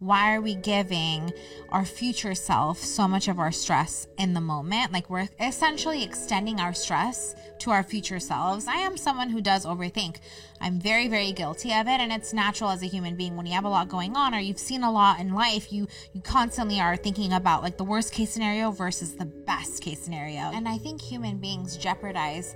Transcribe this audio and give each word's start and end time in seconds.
why 0.00 0.32
are 0.32 0.40
we 0.40 0.54
giving 0.54 1.32
our 1.70 1.84
future 1.84 2.34
self 2.34 2.78
so 2.78 3.08
much 3.08 3.26
of 3.26 3.40
our 3.40 3.50
stress 3.50 4.06
in 4.16 4.32
the 4.32 4.40
moment? 4.40 4.92
Like 4.92 5.10
we're 5.10 5.28
essentially 5.40 6.04
extending 6.04 6.60
our 6.60 6.72
stress 6.72 7.34
to 7.58 7.72
our 7.72 7.82
future 7.82 8.20
selves. 8.20 8.68
I 8.68 8.76
am 8.76 8.96
someone 8.96 9.28
who 9.28 9.40
does 9.40 9.66
overthink. 9.66 10.18
I'm 10.60 10.80
very, 10.80 11.08
very 11.08 11.32
guilty 11.32 11.74
of 11.74 11.88
it. 11.88 12.00
And 12.00 12.12
it's 12.12 12.32
natural 12.32 12.70
as 12.70 12.82
a 12.84 12.86
human 12.86 13.16
being 13.16 13.36
when 13.36 13.46
you 13.46 13.54
have 13.54 13.64
a 13.64 13.68
lot 13.68 13.88
going 13.88 14.16
on 14.16 14.36
or 14.36 14.38
you've 14.38 14.60
seen 14.60 14.84
a 14.84 14.90
lot 14.90 15.18
in 15.18 15.34
life, 15.34 15.72
you, 15.72 15.88
you 16.12 16.20
constantly 16.20 16.80
are 16.80 16.96
thinking 16.96 17.32
about 17.32 17.64
like 17.64 17.76
the 17.76 17.84
worst 17.84 18.12
case 18.12 18.30
scenario 18.30 18.70
versus 18.70 19.16
the 19.16 19.26
best 19.26 19.82
case 19.82 20.00
scenario. 20.00 20.42
And 20.42 20.68
I 20.68 20.78
think 20.78 21.00
human 21.00 21.38
beings 21.38 21.76
jeopardize 21.76 22.54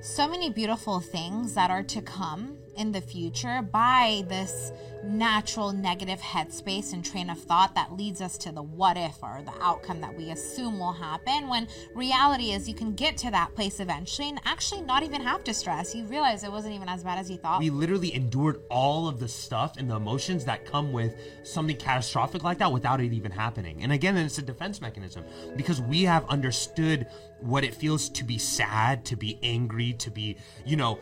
so 0.00 0.26
many 0.26 0.48
beautiful 0.48 1.00
things 1.00 1.52
that 1.52 1.70
are 1.70 1.82
to 1.82 2.00
come 2.00 2.56
in 2.78 2.92
the 2.92 3.00
future 3.00 3.60
by 3.60 4.24
this 4.28 4.72
natural 5.04 5.72
negative 5.72 6.20
headspace 6.20 6.92
and 6.92 7.04
train 7.04 7.30
of 7.30 7.38
thought 7.38 7.74
that 7.74 7.96
leads 7.96 8.20
us 8.20 8.36
to 8.38 8.52
the 8.52 8.62
what 8.62 8.96
if 8.96 9.22
or 9.22 9.40
the 9.44 9.52
outcome 9.62 10.00
that 10.00 10.14
we 10.16 10.30
assume 10.30 10.78
will 10.78 10.92
happen 10.92 11.48
when 11.48 11.66
reality 11.94 12.52
is 12.52 12.68
you 12.68 12.74
can 12.74 12.94
get 12.94 13.16
to 13.16 13.30
that 13.30 13.54
place 13.54 13.80
eventually 13.80 14.28
and 14.28 14.40
actually 14.44 14.80
not 14.82 15.02
even 15.02 15.20
have 15.20 15.44
to 15.44 15.54
stress. 15.54 15.94
You 15.94 16.04
realize 16.04 16.44
it 16.44 16.50
wasn't 16.52 16.74
even 16.74 16.88
as 16.88 17.04
bad 17.04 17.18
as 17.18 17.30
you 17.30 17.36
thought. 17.36 17.60
We 17.60 17.70
literally 17.70 18.14
endured 18.14 18.60
all 18.68 19.08
of 19.08 19.20
the 19.20 19.28
stuff 19.28 19.76
and 19.76 19.90
the 19.90 19.96
emotions 19.96 20.44
that 20.46 20.64
come 20.64 20.92
with 20.92 21.14
something 21.42 21.76
catastrophic 21.76 22.42
like 22.42 22.58
that 22.58 22.72
without 22.72 23.00
it 23.00 23.12
even 23.12 23.30
happening. 23.30 23.82
And 23.82 23.92
again 23.92 24.16
it's 24.16 24.38
a 24.38 24.42
defense 24.42 24.80
mechanism 24.80 25.24
because 25.56 25.80
we 25.80 26.02
have 26.02 26.28
understood 26.28 27.06
what 27.40 27.64
it 27.64 27.74
feels 27.74 28.08
to 28.08 28.24
be 28.24 28.38
sad 28.38 29.04
to 29.04 29.16
be 29.16 29.38
angry 29.42 29.92
to 29.92 30.10
be 30.10 30.36
you 30.64 30.76
know 30.76 30.98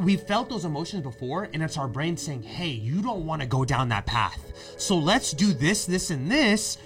we 0.00 0.16
felt 0.16 0.48
those 0.48 0.64
emotions 0.64 1.02
before 1.02 1.48
and 1.52 1.62
it's 1.62 1.76
our 1.76 1.88
brain 1.88 2.16
saying 2.16 2.42
hey 2.42 2.68
you 2.68 3.02
don't 3.02 3.24
want 3.24 3.42
to 3.42 3.48
go 3.48 3.64
down 3.64 3.88
that 3.88 4.06
path. 4.06 4.52
So 4.76 4.96
let's 4.96 5.32
do 5.32 5.52
this, 5.52 5.86
this, 5.86 6.10
and 6.10 6.30
this 6.30 6.78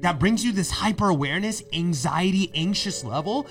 that 0.00 0.18
brings 0.18 0.44
you 0.44 0.52
this 0.52 0.70
hyper 0.70 1.08
awareness, 1.08 1.62
anxiety, 1.72 2.50
anxious 2.54 3.02
level. 3.02 3.46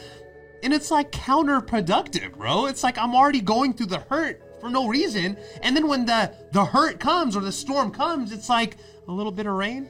And 0.63 0.73
it's 0.73 0.91
like 0.91 1.11
counterproductive, 1.11 2.38
bro. 2.38 2.67
It's 2.67 2.83
like 2.83 2.97
I'm 2.97 3.16
already 3.16 3.41
going 3.41 3.73
through 3.73 3.88
the 3.88 3.99
hurt 3.99 4.41
for 4.61 4.69
no 4.69 4.88
reason. 4.88 5.38
And 5.61 5.75
then 5.75 5.88
when 5.88 6.05
the, 6.05 6.33
the 6.51 6.66
hurt 6.66 6.99
comes 6.99 7.35
or 7.35 7.41
the 7.41 7.51
storm 7.51 7.91
comes, 7.91 8.31
it's 8.31 8.49
like 8.49 8.77
a 9.07 9.11
little 9.11 9.31
bit 9.31 9.47
of 9.47 9.53
rain. 9.53 9.89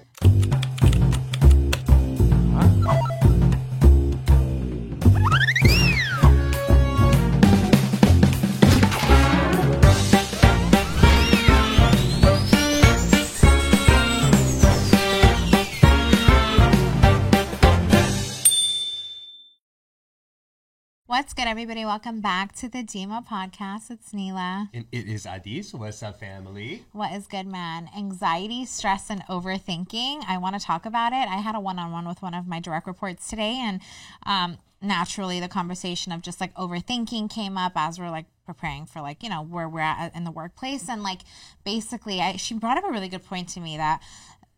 What's 21.08 21.36
good, 21.36 21.46
everybody? 21.46 21.86
Welcome 21.86 22.20
back 22.20 22.56
to 22.56 22.68
the 22.68 22.80
Dimah 22.80 23.28
podcast. 23.28 23.92
It's 23.92 24.12
Neela. 24.12 24.72
And 24.74 24.88
it 24.92 25.08
is 25.08 25.28
Adis. 25.28 25.72
What's 25.72 26.02
up, 26.02 26.20
family? 26.20 26.84
What 26.94 27.14
is 27.14 27.28
good, 27.28 27.46
man? 27.46 27.92
Anxiety, 27.96 28.66
stress, 28.66 29.12
and 29.12 29.22
overthinking. 29.30 30.24
I 30.28 30.40
want 30.40 30.60
to 30.60 30.66
talk 30.66 30.84
about 30.84 31.14
it. 31.14 31.30
I 31.30 31.36
had 31.36 31.54
a 31.54 31.60
one 31.60 31.78
on 31.78 31.92
one 31.92 32.08
with 32.08 32.24
one 32.24 32.34
of 32.34 32.48
my 32.48 32.60
direct 32.60 32.88
reports 32.88 33.30
today, 33.30 33.56
and 33.62 33.82
um, 34.26 34.58
naturally, 34.82 35.40
the 35.40 35.48
conversation 35.48 36.12
of 36.12 36.24
just 36.24 36.42
like 36.42 36.52
overthinking 36.56 37.30
came 37.30 37.56
up 37.56 37.74
as 37.76 38.00
we're 38.00 38.10
like 38.10 38.26
preparing 38.46 38.86
for 38.86 39.02
like 39.02 39.24
you 39.24 39.30
know 39.30 39.42
where 39.42 39.68
we're 39.68 39.80
at 39.80 40.16
in 40.16 40.24
the 40.24 40.32
workplace 40.32 40.88
and 40.88 41.02
like 41.02 41.22
basically 41.64 42.22
I, 42.22 42.36
she 42.36 42.54
brought 42.54 42.78
up 42.78 42.84
a 42.84 42.92
really 42.92 43.10
good 43.10 43.26
point 43.26 43.50
to 43.50 43.60
me 43.60 43.78
that 43.78 44.02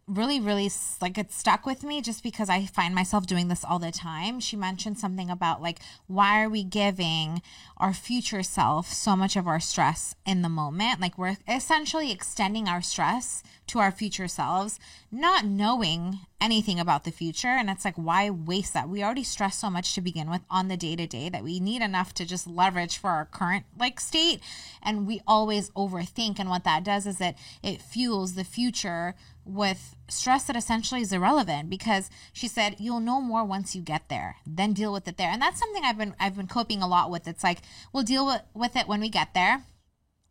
really 0.08 0.40
really 0.40 0.72
like 1.02 1.18
it 1.18 1.34
stuck 1.34 1.66
with 1.66 1.84
me 1.84 2.02
just 2.02 2.24
because 2.24 2.50
i 2.50 2.66
find 2.66 2.96
myself 2.96 3.28
doing 3.28 3.50
this 3.50 3.66
all 3.66 3.80
the 3.80 3.92
time. 3.92 4.40
She 4.40 4.56
mentioned 4.56 4.98
something 4.98 5.30
about 5.30 5.62
like 5.62 5.80
why 6.08 6.42
are 6.42 6.50
we 6.50 6.64
giving 6.64 7.42
our 7.78 7.94
future 7.94 8.44
self 8.44 8.92
so 8.92 9.16
much 9.16 9.36
of 9.36 9.48
our 9.48 9.60
stress 9.60 10.16
in 10.26 10.42
the 10.42 10.50
moment? 10.50 11.02
Like 11.02 11.18
we're 11.18 11.38
essentially 11.48 12.12
extending 12.12 12.68
our 12.68 12.82
stress 12.82 13.44
to 13.68 13.80
our 13.80 13.92
future 13.92 14.28
selves 14.28 14.80
not 15.12 15.46
knowing 15.46 16.20
anything 16.40 16.80
about 16.80 17.04
the 17.04 17.12
future. 17.12 17.48
And 17.48 17.70
it's 17.70 17.86
like 17.86 17.96
why 17.96 18.30
waste 18.30 18.74
that? 18.74 18.90
We 18.90 19.04
already 19.04 19.24
stress 19.24 19.58
so 19.58 19.70
much 19.70 19.96
to 19.96 20.02
begin 20.02 20.30
with 20.30 20.42
on 20.50 20.68
the 20.68 20.78
day 20.78 20.96
to 20.96 21.08
day 21.08 21.30
that 21.30 21.44
we 21.44 21.60
need 21.60 21.82
enough 21.82 22.14
to 22.16 22.26
just 22.26 22.48
leverage 22.48 22.98
for 22.98 23.10
our 23.10 23.26
current 23.26 23.66
like 23.78 24.00
state. 24.00 24.42
And 24.82 25.08
we 25.08 25.22
always 25.28 25.70
overthink. 25.72 26.40
And 26.40 26.50
what 26.50 26.64
that 26.64 26.84
does 26.84 27.08
is 27.08 27.18
that 27.18 27.38
it 27.64 27.82
fuels 27.82 28.36
the 28.36 28.44
future 28.44 29.16
with 29.46 29.96
stress 30.10 30.44
that 30.44 30.56
essentially 30.56 31.02
is 31.02 31.14
irrelevant 31.14 31.70
because 31.70 32.10
she 32.34 32.48
said 32.48 32.76
you'll 32.80 33.00
know 33.00 33.22
more 33.22 33.46
once 33.46 33.76
you 33.76 33.82
get 33.82 34.10
there. 34.10 34.36
Then 34.46 34.74
deal 34.74 34.94
with 34.94 35.08
it 35.08 35.18
there. 35.18 35.32
And 35.32 35.42
that's 35.42 35.60
something 35.60 35.84
i've 35.84 35.98
been 35.98 36.16
i've 36.20 36.36
been 36.36 36.48
coping 36.48 36.82
a 36.82 36.88
lot 36.88 37.10
with. 37.10 37.28
It's 37.28 37.44
like 37.44 37.60
we'll 37.94 38.04
deal 38.04 38.26
with, 38.26 38.42
with 38.54 38.76
it 38.76 38.88
when 38.88 39.02
we 39.02 39.10
get 39.10 39.34
there 39.34 39.64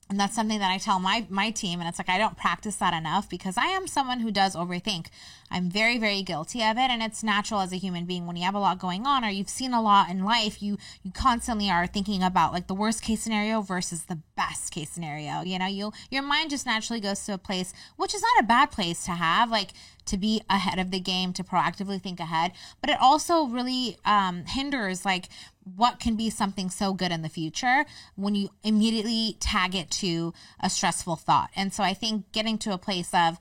and 0.09 0.21
that's 0.21 0.37
something 0.37 0.61
that 0.61 0.71
I 0.71 0.78
tell 0.78 1.00
my 1.00 1.27
my 1.28 1.50
team 1.50 1.81
and 1.81 1.89
it's 1.89 1.99
like 1.99 2.09
I 2.09 2.19
don't 2.19 2.37
practice 2.37 2.77
that 2.77 2.94
enough 2.94 3.28
because 3.28 3.56
I 3.56 3.67
am 3.67 3.87
someone 3.87 4.21
who 4.21 4.31
does 4.31 4.55
overthink. 4.55 5.06
I'm 5.50 5.71
very 5.71 5.99
very 5.99 6.22
guilty 6.22 6.62
of 6.62 6.77
it 6.77 6.91
and 6.91 7.03
it's 7.03 7.22
natural 7.22 7.61
as 7.61 7.72
a 7.72 7.77
human 7.77 8.05
being 8.05 8.27
when 8.27 8.37
you 8.37 8.45
have 8.45 8.55
a 8.55 8.61
lot 8.61 8.78
going 8.78 9.06
on 9.06 9.25
or 9.25 9.28
you've 9.28 9.49
seen 9.49 9.72
a 9.72 9.83
lot 9.83 10.09
in 10.09 10.25
life 10.25 10.62
you 10.62 10.78
you 11.03 11.11
constantly 11.11 11.71
are 11.71 11.87
thinking 11.87 12.22
about 12.22 12.53
like 12.53 12.66
the 12.66 12.75
worst 12.75 13.03
case 13.03 13.22
scenario 13.22 13.61
versus 13.61 14.05
the 14.05 14.19
best 14.37 14.72
case 14.72 14.91
scenario. 14.91 15.43
You 15.43 15.59
know, 15.59 15.66
you 15.66 15.93
your 16.11 16.22
mind 16.22 16.50
just 16.50 16.66
naturally 16.66 17.00
goes 17.00 17.25
to 17.25 17.34
a 17.34 17.39
place 17.39 17.72
which 17.97 18.15
is 18.15 18.22
not 18.22 18.45
a 18.45 18.47
bad 18.47 18.71
place 18.71 19.05
to 19.05 19.12
have 19.12 19.50
like 19.50 19.71
to 20.06 20.17
be 20.17 20.43
ahead 20.49 20.78
of 20.78 20.91
the 20.91 21.00
game 21.00 21.33
to 21.34 21.44
proactively 21.44 22.00
think 22.00 22.21
ahead, 22.21 22.53
but 22.81 22.91
it 22.91 22.99
also 23.00 23.47
really 23.47 23.99
um, 24.05 24.44
hinders 24.47 25.05
like 25.05 25.28
what 25.75 25.99
can 25.99 26.17
be 26.17 26.31
something 26.31 26.71
so 26.71 26.94
good 26.94 27.11
in 27.11 27.22
the 27.22 27.28
future 27.28 27.84
when 28.15 28.34
you 28.34 28.50
immediately 28.62 29.37
tag 29.41 29.75
it 29.75 29.91
to 29.91 30.33
a 30.61 30.71
stressful 30.71 31.16
thought. 31.16 31.50
And 31.56 31.72
so 31.72 31.83
I 31.83 31.93
think 31.93 32.31
getting 32.33 32.56
to 32.59 32.72
a 32.72 32.78
place 32.78 33.12
of 33.12 33.39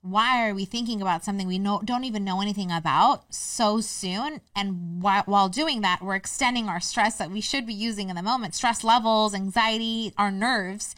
why 0.00 0.48
are 0.48 0.54
we 0.54 0.64
thinking 0.64 1.02
about 1.02 1.24
something 1.24 1.46
we 1.46 1.58
know 1.58 1.82
don't 1.84 2.04
even 2.04 2.24
know 2.24 2.40
anything 2.40 2.70
about 2.70 3.34
so 3.34 3.80
soon? 3.80 4.40
And 4.54 5.02
while, 5.02 5.24
while 5.26 5.48
doing 5.48 5.80
that 5.82 6.00
we're 6.00 6.14
extending 6.14 6.68
our 6.68 6.80
stress 6.80 7.16
that 7.18 7.30
we 7.30 7.40
should 7.40 7.66
be 7.66 7.74
using 7.74 8.08
in 8.08 8.16
the 8.16 8.22
moment. 8.22 8.54
Stress 8.54 8.84
levels 8.84 9.34
anxiety 9.34 10.12
our 10.16 10.30
nerves 10.30 10.94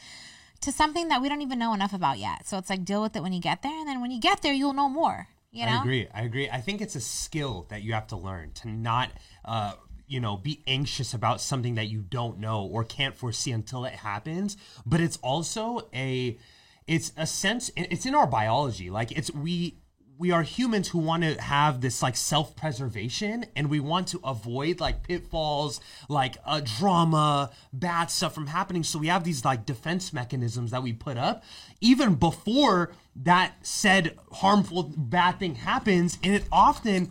to 0.61 0.73
something 0.73 1.09
that 1.09 1.23
we 1.23 1.29
don't 1.29 1.43
even 1.43 1.59
know 1.59 1.75
enough 1.75 1.93
about 1.93 2.19
yet 2.19 2.47
so 2.47 2.59
it's 2.59 2.71
like 2.71 2.85
deal 2.85 3.03
with 3.03 3.17
it 3.17 3.23
when 3.23 3.33
you 3.33 3.41
get 3.41 3.63
there 3.63 3.79
and 3.79 3.89
then 3.89 4.01
when 4.01 4.11
you 4.11 4.21
get 4.21 4.43
there 4.43 4.53
you'll 4.53 4.73
know 4.73 4.89
more 4.89 5.29
you 5.53 5.67
know? 5.67 5.79
I 5.79 5.81
agree. 5.81 6.09
I 6.15 6.23
agree. 6.23 6.49
I 6.49 6.61
think 6.61 6.81
it's 6.81 6.95
a 6.95 7.01
skill 7.01 7.67
that 7.71 7.83
you 7.83 7.93
have 7.93 8.07
to 8.09 8.17
learn 8.17 8.53
to 8.53 8.69
not 8.69 9.11
uh, 9.45 9.73
you 10.11 10.19
know, 10.19 10.37
be 10.37 10.61
anxious 10.67 11.15
about 11.15 11.41
something 11.41 11.77
that 11.77 11.87
you 11.87 12.01
don't 12.01 12.41
know 12.41 12.65
or 12.65 12.83
can't 12.83 13.17
foresee 13.17 13.53
until 13.53 13.85
it 13.85 13.93
happens. 13.93 14.57
But 14.85 15.01
it's 15.01 15.17
also 15.19 15.89
a, 15.95 16.37
it's 16.89 17.13
a 17.17 17.29
sense, 17.29 17.71
it's 17.77 18.05
in 18.07 18.17
our 18.17 18.27
biology. 18.27 18.91
Like 18.91 19.13
it's, 19.13 19.33
we, 19.33 19.79
we 20.21 20.31
are 20.31 20.43
humans 20.43 20.89
who 20.89 20.99
want 20.99 21.23
to 21.23 21.41
have 21.41 21.81
this 21.81 22.03
like 22.03 22.15
self-preservation 22.15 23.47
and 23.57 23.71
we 23.71 23.81
want 23.81 24.07
to 24.09 24.21
avoid 24.23 24.79
like 24.79 25.03
pitfalls 25.03 25.81
like 26.09 26.37
uh, 26.45 26.61
drama 26.79 27.51
bad 27.73 28.11
stuff 28.11 28.35
from 28.35 28.47
happening 28.47 28.83
so 28.83 28.99
we 28.99 29.07
have 29.07 29.25
these 29.25 29.45
like 29.45 29.65
defense 29.65 30.13
mechanisms 30.13 30.71
that 30.71 30.83
we 30.83 30.93
put 30.93 31.17
up 31.17 31.43
even 31.81 32.15
before 32.15 32.93
that 33.17 33.55
said 33.63 34.17
harmful 34.31 34.93
bad 34.97 35.39
thing 35.39 35.55
happens 35.55 36.19
and 36.23 36.35
it 36.35 36.45
often 36.53 37.11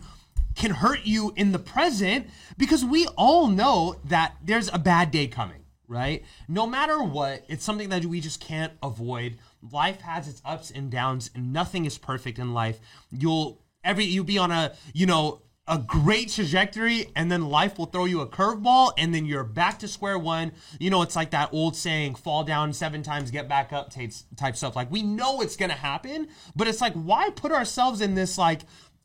can 0.54 0.72
hurt 0.72 1.04
you 1.04 1.32
in 1.36 1.52
the 1.52 1.58
present 1.58 2.28
because 2.56 2.84
we 2.84 3.06
all 3.16 3.46
know 3.46 3.96
that 4.04 4.36
there's 4.44 4.68
a 4.72 4.78
bad 4.78 5.10
day 5.10 5.26
coming, 5.26 5.64
right? 5.88 6.24
No 6.48 6.66
matter 6.66 7.02
what, 7.02 7.44
it's 7.48 7.64
something 7.64 7.88
that 7.90 8.04
we 8.04 8.20
just 8.20 8.40
can't 8.40 8.72
avoid. 8.82 9.38
Life 9.72 10.00
has 10.00 10.28
its 10.28 10.42
ups 10.44 10.70
and 10.70 10.90
downs 10.90 11.30
and 11.34 11.52
nothing 11.52 11.84
is 11.84 11.98
perfect 11.98 12.38
in 12.38 12.54
life. 12.54 12.78
You'll 13.10 13.62
every 13.84 14.04
you'll 14.04 14.24
be 14.24 14.38
on 14.38 14.50
a, 14.50 14.72
you 14.92 15.06
know, 15.06 15.42
a 15.68 15.78
great 15.78 16.30
trajectory 16.30 17.06
and 17.14 17.30
then 17.30 17.48
life 17.48 17.78
will 17.78 17.86
throw 17.86 18.04
you 18.04 18.20
a 18.20 18.26
curveball 18.26 18.92
and 18.98 19.14
then 19.14 19.24
you're 19.24 19.44
back 19.44 19.78
to 19.80 19.88
square 19.88 20.18
one. 20.18 20.52
You 20.78 20.90
know, 20.90 21.02
it's 21.02 21.14
like 21.14 21.30
that 21.30 21.50
old 21.52 21.76
saying, 21.76 22.16
fall 22.16 22.42
down 22.42 22.72
seven 22.72 23.02
times, 23.02 23.30
get 23.30 23.48
back 23.48 23.72
up 23.72 23.90
type, 23.90 24.12
type 24.36 24.56
stuff. 24.56 24.74
Like 24.74 24.90
we 24.90 25.02
know 25.02 25.40
it's 25.40 25.56
to 25.56 25.76
happen, 25.76 26.28
but 26.56 26.66
it's 26.66 26.80
like, 26.80 26.94
why 26.94 27.30
put 27.30 27.52
ourselves 27.52 28.00
in 28.00 28.14
this 28.14 28.36
like 28.36 28.62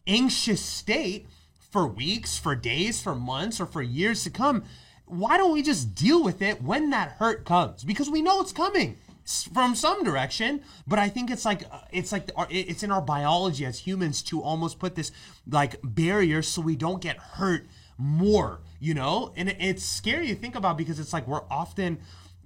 anxious 0.07 0.62
state 0.62 1.28
for 1.75 1.86
weeks, 1.86 2.38
for 2.38 2.56
days, 2.56 3.02
for 3.02 3.13
months, 3.13 3.60
or 3.60 3.66
for 3.66 3.81
years 3.81 4.24
to 4.24 4.30
come. 4.30 4.63
Why 5.07 5.38
don't 5.38 5.52
we 5.52 5.62
just 5.62 5.94
deal 5.94 6.24
with 6.24 6.42
it 6.42 6.62
when 6.62 6.90
that 6.92 7.12
hurt 7.19 7.46
comes? 7.46 7.84
Because 7.84 8.10
we 8.10 8.22
know 8.22 8.40
it's 8.42 8.54
coming 8.54 8.98
from 9.25 9.74
some 9.75 10.04
direction 10.04 10.62
but 10.86 11.00
i 11.00 11.10
think 11.10 11.31
it's 11.31 11.45
like 11.45 11.63
uh, 11.72 11.80
it's 11.92 12.12
like 12.12 12.30
it's 12.50 12.83
in 12.83 12.92
our 12.92 13.01
biology 13.01 13.66
as 13.66 13.80
humans 13.80 14.22
to 14.22 14.42
almost 14.42 14.77
put 14.80 14.95
this 14.95 15.12
like 15.50 15.80
barrier 15.83 16.42
so 16.42 16.62
we 16.62 16.75
don't 16.75 17.01
get 17.01 17.18
hurt 17.18 17.66
more 17.98 18.62
you 18.80 18.94
know 18.94 19.33
and 19.36 19.50
it's 19.60 19.83
scary 19.83 20.27
to 20.27 20.36
think 20.36 20.56
about 20.56 20.77
because 20.77 21.00
it's 21.00 21.13
like 21.13 21.27
we're 21.27 21.44
often 21.50 21.98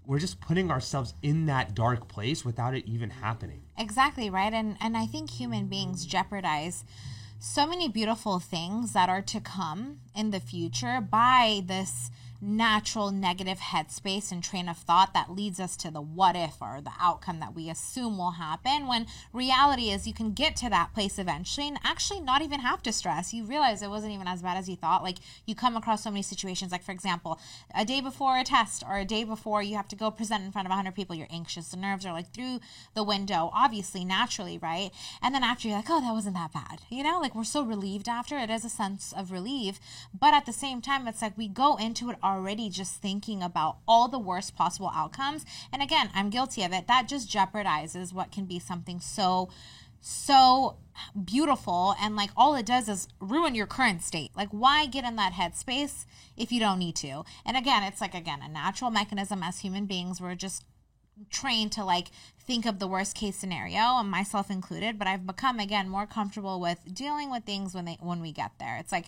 we're 0.10 0.18
just 0.18 0.42
putting 0.42 0.72
ourselves 0.72 1.14
in 1.22 1.46
that 1.46 1.76
dark 1.76 2.08
place 2.08 2.44
without 2.44 2.74
it 2.74 2.84
even 2.88 3.12
happening. 3.12 3.62
Exactly, 3.78 4.28
right? 4.28 4.52
And 4.52 4.76
and 4.82 4.98
I 4.98 5.06
think 5.06 5.30
human 5.30 5.68
beings 5.68 6.04
jeopardize 6.04 6.84
so 7.38 7.68
many 7.68 7.88
beautiful 7.88 8.40
things 8.40 8.94
that 8.94 9.08
are 9.08 9.22
to 9.22 9.40
come 9.40 10.00
in 10.16 10.32
the 10.32 10.40
future 10.40 11.00
by 11.00 11.62
this 11.64 12.10
natural 12.42 13.12
negative 13.12 13.60
headspace 13.60 14.32
and 14.32 14.42
train 14.42 14.70
of 14.70 14.78
thought 14.78 15.14
that 15.14 15.32
leads 15.32 15.60
us 15.60 15.76
to 15.76 15.92
the 15.92 16.00
what 16.02 16.36
if 16.38 16.62
or 16.62 16.80
the 16.82 16.92
outcome 17.00 17.40
that 17.42 17.54
we 17.54 17.70
assume 17.70 18.18
will 18.18 18.32
happen 18.32 18.88
when 18.88 19.06
reality 19.34 19.90
is 19.90 20.08
you 20.08 20.14
can 20.14 20.32
get 20.32 20.56
to 20.56 20.70
that 20.70 20.94
place 20.94 21.20
eventually 21.20 21.68
and 21.68 21.78
actually 21.84 22.22
not 22.22 22.42
even 22.42 22.62
have 22.62 22.82
to 22.82 22.94
stress. 22.94 23.34
You 23.34 23.44
realize 23.44 23.82
it 23.82 23.90
wasn't 23.90 24.14
even 24.14 24.28
as 24.28 24.42
bad 24.42 24.56
as 24.56 24.70
you 24.70 24.78
thought. 24.78 25.04
Like 25.04 25.18
you 25.46 25.54
come 25.54 25.76
across 25.76 26.04
so 26.04 26.12
many 26.12 26.22
situations 26.22 26.72
like 26.72 26.84
for 26.84 26.94
example 26.94 27.40
a 27.76 27.84
day 27.84 28.00
before 28.00 28.38
a 28.38 28.44
test 28.44 28.84
or 28.88 28.98
a 28.98 29.06
day 29.06 29.26
before 29.26 29.62
you 29.62 29.76
have 29.76 29.90
to 29.90 29.96
go 29.96 30.10
present 30.10 30.44
in 30.46 30.52
front 30.52 30.66
of 30.66 30.70
100 30.70 30.96
people 30.96 31.16
you're 31.16 31.28
anxious 31.30 31.70
the 31.70 31.78
nerves 31.78 32.06
are 32.06 32.14
like 32.14 32.32
through 32.34 32.60
the 32.94 33.04
window 33.04 33.50
obviously 33.54 34.06
naturally 34.06 34.58
right? 34.58 34.92
And 35.22 35.36
then 35.36 35.44
after 35.44 35.68
you're 35.68 35.78
like 35.78 35.90
oh 35.90 36.00
that 36.00 36.14
wasn't 36.14 36.36
that 36.36 36.54
bad 36.54 36.80
you 36.90 37.04
know? 37.04 37.20
Like 37.20 37.36
we're 37.36 37.44
so 37.44 37.64
relieved 37.64 38.08
after 38.08 38.38
it 38.38 38.50
is 38.50 38.64
a 38.64 38.70
sense 38.70 39.14
of 39.16 39.32
relief. 39.32 39.80
But 40.18 40.34
at 40.34 40.46
the 40.46 40.54
same 40.54 40.82
time 40.82 41.06
it's 41.08 41.22
like 41.22 41.38
we 41.38 41.50
go 41.50 41.76
into 41.76 42.10
it 42.10 42.18
already 42.30 42.70
just 42.70 43.02
thinking 43.02 43.42
about 43.42 43.78
all 43.88 44.08
the 44.08 44.20
worst 44.20 44.56
possible 44.56 44.92
outcomes. 44.94 45.46
And 45.72 45.82
again, 45.82 46.10
I'm 46.14 46.30
guilty 46.30 46.64
of 46.64 46.74
it. 46.74 46.88
That 46.88 47.08
just 47.08 47.30
jeopardizes 47.30 48.14
what 48.14 48.32
can 48.32 48.46
be 48.46 48.60
something 48.60 49.00
so 49.00 49.50
so 50.02 50.78
beautiful 51.26 51.94
and 52.02 52.16
like 52.16 52.30
all 52.38 52.56
it 52.56 52.66
does 52.66 52.88
is 52.88 53.08
ruin 53.20 53.54
your 53.54 53.68
current 53.68 54.02
state 54.02 54.32
like 54.36 54.50
why 54.50 54.86
get 54.86 55.04
in 55.04 55.18
that 55.18 55.34
headspace 55.34 56.06
if 56.38 56.52
you 56.52 56.60
don't 56.60 56.80
need 56.80 56.96
to 56.96 57.24
and 57.46 57.58
again 57.58 57.84
it's 57.84 58.00
like 58.00 58.14
again 58.14 58.40
a 58.42 58.48
natural 58.48 58.90
mechanism 58.90 59.44
as 59.44 59.60
human 59.60 59.86
beings 59.86 60.22
we're 60.22 60.36
just 60.36 60.64
trained 61.30 61.72
to 61.72 61.84
like 61.84 62.08
think 62.40 62.66
of 62.66 62.80
the 62.80 62.88
worst 62.88 63.14
case 63.14 63.36
scenario 63.36 63.98
and 64.00 64.10
myself 64.10 64.50
included 64.50 64.98
but 64.98 65.08
i've 65.08 65.28
become 65.28 65.60
again 65.60 65.90
more 65.90 66.06
comfortable 66.06 66.62
with 66.62 66.80
dealing 66.94 67.30
with 67.30 67.44
things 67.44 67.76
when 67.76 67.86
they 67.86 67.98
when 68.00 68.22
we 68.22 68.32
get 68.32 68.52
there 68.58 68.78
it's 68.78 68.94
like 68.94 69.08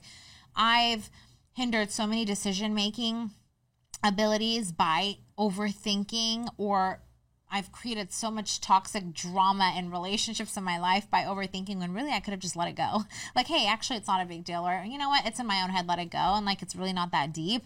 i've 0.58 1.10
hindered 1.54 1.92
so 1.92 2.08
many 2.08 2.26
decision 2.26 2.74
making 2.74 3.32
abilities 4.04 4.72
by 4.72 5.18
overthinking 5.38 6.48
or 6.58 7.02
I've 7.54 7.72
created 7.72 8.14
so 8.14 8.32
much 8.32 8.62
toxic 8.62 9.14
drama 9.14 9.74
in 9.78 9.92
relationships 9.92 10.56
in 10.56 10.64
my 10.64 10.80
life 10.80 11.12
by 11.12 11.24
overthinking 11.24 11.80
when 11.80 11.94
really 11.94 12.12
I 12.12 12.22
could 12.22 12.32
have 12.32 12.40
just 12.40 12.56
let 12.56 12.70
it 12.70 12.76
go. 12.76 13.04
Like, 13.36 13.48
hey, 13.48 13.68
actually, 13.68 13.98
it's 13.98 14.08
not 14.08 14.22
a 14.22 14.26
big 14.26 14.46
deal. 14.46 14.66
Or, 14.66 14.84
you 14.84 14.98
know 14.98 15.10
what? 15.10 15.26
It's 15.26 15.40
in 15.40 15.48
my 15.48 15.62
own 15.62 15.70
head, 15.70 15.88
let 15.88 16.00
it 16.00 16.12
go. 16.12 16.18
And 16.18 16.46
like, 16.46 16.62
it's 16.62 16.76
really 16.76 16.94
not 16.94 17.12
that 17.12 17.34
deep. 17.34 17.64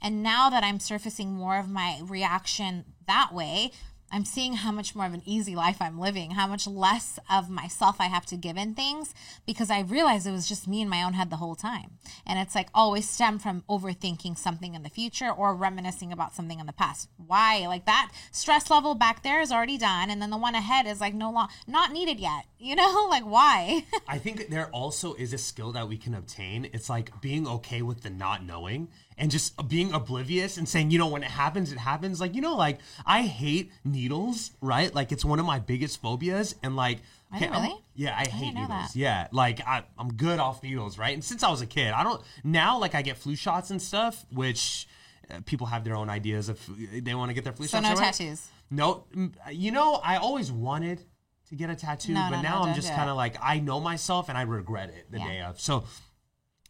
And 0.00 0.22
now 0.22 0.50
that 0.50 0.62
I'm 0.62 0.78
surfacing 0.78 1.32
more 1.32 1.58
of 1.58 1.68
my 1.68 2.00
reaction 2.04 2.84
that 3.06 3.32
way, 3.32 3.72
I'm 4.12 4.24
seeing 4.24 4.54
how 4.54 4.70
much 4.70 4.94
more 4.94 5.06
of 5.06 5.14
an 5.14 5.22
easy 5.24 5.56
life 5.56 5.78
I'm 5.80 5.98
living, 5.98 6.32
how 6.32 6.46
much 6.46 6.66
less 6.66 7.18
of 7.30 7.50
myself 7.50 7.96
I 7.98 8.04
have 8.04 8.24
to 8.26 8.36
give 8.36 8.56
in 8.56 8.74
things 8.74 9.14
because 9.46 9.70
I 9.70 9.80
realized 9.80 10.26
it 10.26 10.32
was 10.32 10.48
just 10.48 10.68
me 10.68 10.80
in 10.80 10.88
my 10.88 11.02
own 11.02 11.14
head 11.14 11.28
the 11.28 11.36
whole 11.36 11.56
time. 11.56 11.98
And 12.24 12.38
it's 12.38 12.54
like 12.54 12.68
always 12.72 13.08
stem 13.08 13.38
from 13.38 13.64
overthinking 13.68 14.38
something 14.38 14.74
in 14.74 14.84
the 14.84 14.88
future 14.88 15.30
or 15.30 15.54
reminiscing 15.54 16.12
about 16.12 16.34
something 16.34 16.60
in 16.60 16.66
the 16.66 16.72
past. 16.72 17.08
Why? 17.16 17.66
Like 17.66 17.86
that 17.86 18.12
stress 18.30 18.70
level 18.70 18.94
back 18.94 19.22
there 19.22 19.40
is 19.40 19.50
already 19.50 19.78
done 19.78 20.08
and 20.10 20.22
then 20.22 20.30
the 20.30 20.36
one 20.36 20.54
ahead 20.54 20.86
is 20.86 21.00
like 21.00 21.14
no 21.14 21.30
long 21.30 21.48
not 21.66 21.92
needed 21.92 22.20
yet. 22.20 22.46
You 22.58 22.76
know, 22.76 23.06
like 23.10 23.24
why? 23.24 23.84
I 24.08 24.18
think 24.18 24.48
there 24.48 24.68
also 24.68 25.14
is 25.14 25.32
a 25.32 25.38
skill 25.38 25.72
that 25.72 25.88
we 25.88 25.96
can 25.96 26.14
obtain. 26.14 26.68
It's 26.72 26.88
like 26.88 27.20
being 27.20 27.46
okay 27.46 27.82
with 27.82 28.02
the 28.02 28.10
not 28.10 28.44
knowing 28.44 28.88
and 29.18 29.30
just 29.30 29.68
being 29.68 29.92
oblivious 29.92 30.56
and 30.56 30.68
saying, 30.68 30.90
you 30.90 30.98
know, 30.98 31.08
when 31.08 31.22
it 31.22 31.30
happens, 31.30 31.72
it 31.72 31.78
happens. 31.78 32.20
Like, 32.20 32.34
you 32.34 32.40
know, 32.40 32.56
like 32.56 32.78
I 33.04 33.22
hate 33.22 33.72
needles, 33.84 34.52
right? 34.60 34.94
Like 34.94 35.12
it's 35.12 35.24
one 35.24 35.38
of 35.38 35.46
my 35.46 35.58
biggest 35.58 36.00
phobias. 36.00 36.54
And 36.62 36.76
like, 36.76 36.98
okay, 37.34 37.48
really? 37.50 37.74
yeah, 37.94 38.16
I, 38.16 38.22
I 38.22 38.26
hate 38.26 38.54
needles. 38.54 38.96
Yeah, 38.96 39.28
like 39.32 39.66
I, 39.66 39.84
I'm 39.98 40.12
good 40.14 40.38
off 40.38 40.62
needles, 40.62 40.98
right? 40.98 41.14
And 41.14 41.24
since 41.24 41.42
I 41.42 41.50
was 41.50 41.60
a 41.60 41.66
kid, 41.66 41.92
I 41.92 42.02
don't 42.02 42.22
now 42.44 42.78
like 42.78 42.94
I 42.94 43.02
get 43.02 43.16
flu 43.16 43.36
shots 43.36 43.70
and 43.70 43.80
stuff, 43.80 44.24
which 44.30 44.88
uh, 45.30 45.40
people 45.44 45.66
have 45.66 45.84
their 45.84 45.96
own 45.96 46.10
ideas 46.10 46.48
if 46.48 46.68
they 47.02 47.14
want 47.14 47.30
to 47.30 47.34
get 47.34 47.44
their 47.44 47.52
flu 47.52 47.66
so 47.66 47.78
shots. 47.80 47.88
So 47.88 47.94
no 47.94 48.00
tattoos. 48.00 48.48
No, 48.68 49.04
you 49.52 49.70
know, 49.70 50.00
I 50.02 50.16
always 50.16 50.50
wanted 50.50 51.04
to 51.48 51.54
get 51.54 51.70
a 51.70 51.76
tattoo, 51.76 52.12
no, 52.12 52.28
but 52.30 52.36
no, 52.36 52.42
now 52.42 52.62
no, 52.62 52.68
I'm 52.68 52.74
just 52.74 52.92
kind 52.92 53.08
of 53.08 53.16
like 53.16 53.36
I 53.42 53.60
know 53.60 53.80
myself 53.80 54.28
and 54.28 54.36
I 54.36 54.42
regret 54.42 54.90
it 54.90 55.10
the 55.10 55.18
yeah. 55.18 55.28
day 55.28 55.40
of. 55.42 55.60
So 55.60 55.84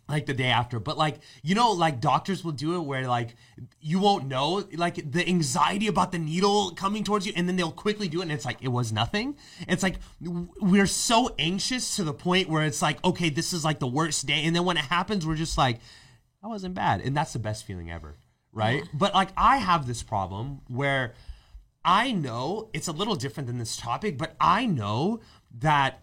like 0.08 0.26
the 0.26 0.34
day 0.34 0.46
after 0.46 0.78
but 0.78 0.96
like 0.96 1.18
you 1.42 1.54
know 1.54 1.72
like 1.72 2.00
doctors 2.00 2.44
will 2.44 2.52
do 2.52 2.76
it 2.76 2.80
where 2.80 3.08
like 3.08 3.34
you 3.80 3.98
won't 3.98 4.26
know 4.26 4.64
like 4.74 5.10
the 5.10 5.26
anxiety 5.26 5.88
about 5.88 6.12
the 6.12 6.18
needle 6.18 6.70
coming 6.72 7.02
towards 7.02 7.26
you 7.26 7.32
and 7.34 7.48
then 7.48 7.56
they'll 7.56 7.72
quickly 7.72 8.08
do 8.08 8.20
it 8.20 8.22
and 8.22 8.32
it's 8.32 8.44
like 8.44 8.62
it 8.62 8.68
was 8.68 8.92
nothing 8.92 9.36
it's 9.66 9.82
like 9.82 9.96
we're 10.60 10.86
so 10.86 11.34
anxious 11.38 11.96
to 11.96 12.04
the 12.04 12.12
point 12.14 12.48
where 12.48 12.64
it's 12.64 12.82
like 12.82 13.02
okay 13.04 13.30
this 13.30 13.52
is 13.52 13.64
like 13.64 13.78
the 13.78 13.86
worst 13.86 14.26
day 14.26 14.44
and 14.44 14.54
then 14.54 14.64
when 14.64 14.76
it 14.76 14.84
happens 14.84 15.26
we're 15.26 15.34
just 15.34 15.58
like 15.58 15.80
that 16.42 16.48
wasn't 16.48 16.74
bad 16.74 17.00
and 17.00 17.16
that's 17.16 17.32
the 17.32 17.38
best 17.38 17.64
feeling 17.66 17.90
ever 17.90 18.14
right 18.52 18.84
yeah. 18.84 18.90
but 18.94 19.12
like 19.12 19.30
i 19.36 19.56
have 19.56 19.86
this 19.86 20.02
problem 20.02 20.60
where 20.68 21.14
i 21.86 22.12
know 22.12 22.68
it's 22.74 22.88
a 22.88 22.92
little 22.92 23.16
different 23.16 23.46
than 23.46 23.58
this 23.58 23.76
topic 23.76 24.18
but 24.18 24.36
i 24.40 24.66
know 24.66 25.20
that 25.50 26.02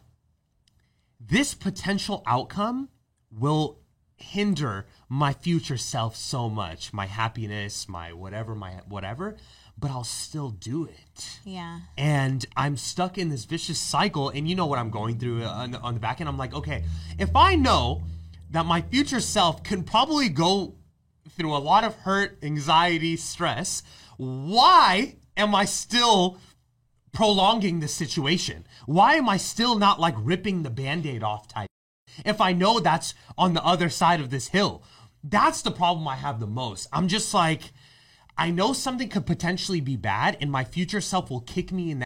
this 1.19 1.53
potential 1.53 2.23
outcome 2.25 2.89
will 3.31 3.79
hinder 4.23 4.85
my 5.09 5.33
future 5.33 5.77
self 5.77 6.15
so 6.15 6.49
much, 6.49 6.93
my 6.93 7.05
happiness, 7.05 7.87
my 7.87 8.13
whatever, 8.13 8.55
my 8.55 8.79
whatever, 8.87 9.35
but 9.77 9.91
I'll 9.91 10.03
still 10.03 10.49
do 10.49 10.85
it. 10.85 11.39
Yeah. 11.43 11.79
And 11.97 12.45
I'm 12.55 12.77
stuck 12.77 13.17
in 13.17 13.29
this 13.29 13.45
vicious 13.45 13.79
cycle. 13.79 14.29
And 14.29 14.47
you 14.47 14.55
know 14.55 14.65
what 14.65 14.79
I'm 14.79 14.89
going 14.89 15.19
through 15.19 15.43
uh, 15.43 15.49
on 15.49 15.71
the, 15.71 15.79
on 15.79 15.93
the 15.93 15.99
back 15.99 16.21
end? 16.21 16.29
I'm 16.29 16.37
like, 16.37 16.53
okay, 16.53 16.83
if 17.19 17.35
I 17.35 17.55
know 17.55 18.03
that 18.51 18.65
my 18.65 18.81
future 18.81 19.19
self 19.19 19.63
can 19.63 19.83
probably 19.83 20.29
go 20.29 20.75
through 21.31 21.55
a 21.55 21.59
lot 21.59 21.83
of 21.83 21.95
hurt, 21.95 22.37
anxiety, 22.43 23.17
stress, 23.17 23.83
why 24.17 25.15
am 25.37 25.55
I 25.55 25.65
still 25.65 26.39
prolonging 27.11 27.79
this 27.79 27.93
situation? 27.93 28.65
Why 28.85 29.15
am 29.15 29.29
I 29.29 29.37
still 29.37 29.77
not 29.77 29.99
like 29.99 30.15
ripping 30.17 30.63
the 30.63 30.69
band 30.69 31.05
aid 31.05 31.23
off 31.23 31.47
type? 31.47 31.67
if 32.25 32.41
I 32.41 32.53
know 32.53 32.79
that's 32.79 33.13
on 33.37 33.53
the 33.53 33.63
other 33.63 33.89
side 33.89 34.19
of 34.19 34.29
this 34.29 34.49
hill. 34.49 34.83
That's 35.23 35.61
the 35.61 35.71
problem 35.71 36.07
I 36.07 36.15
have 36.15 36.39
the 36.39 36.47
most. 36.47 36.87
I'm 36.91 37.07
just 37.07 37.33
like, 37.33 37.71
I 38.37 38.51
know 38.51 38.73
something 38.73 39.09
could 39.09 39.25
potentially 39.25 39.79
be 39.79 39.95
bad, 39.95 40.37
and 40.41 40.51
my 40.51 40.63
future 40.63 41.01
self 41.01 41.29
will 41.29 41.41
kick 41.41 41.71
me 41.71 41.91
in 41.91 41.99
the 41.99 42.05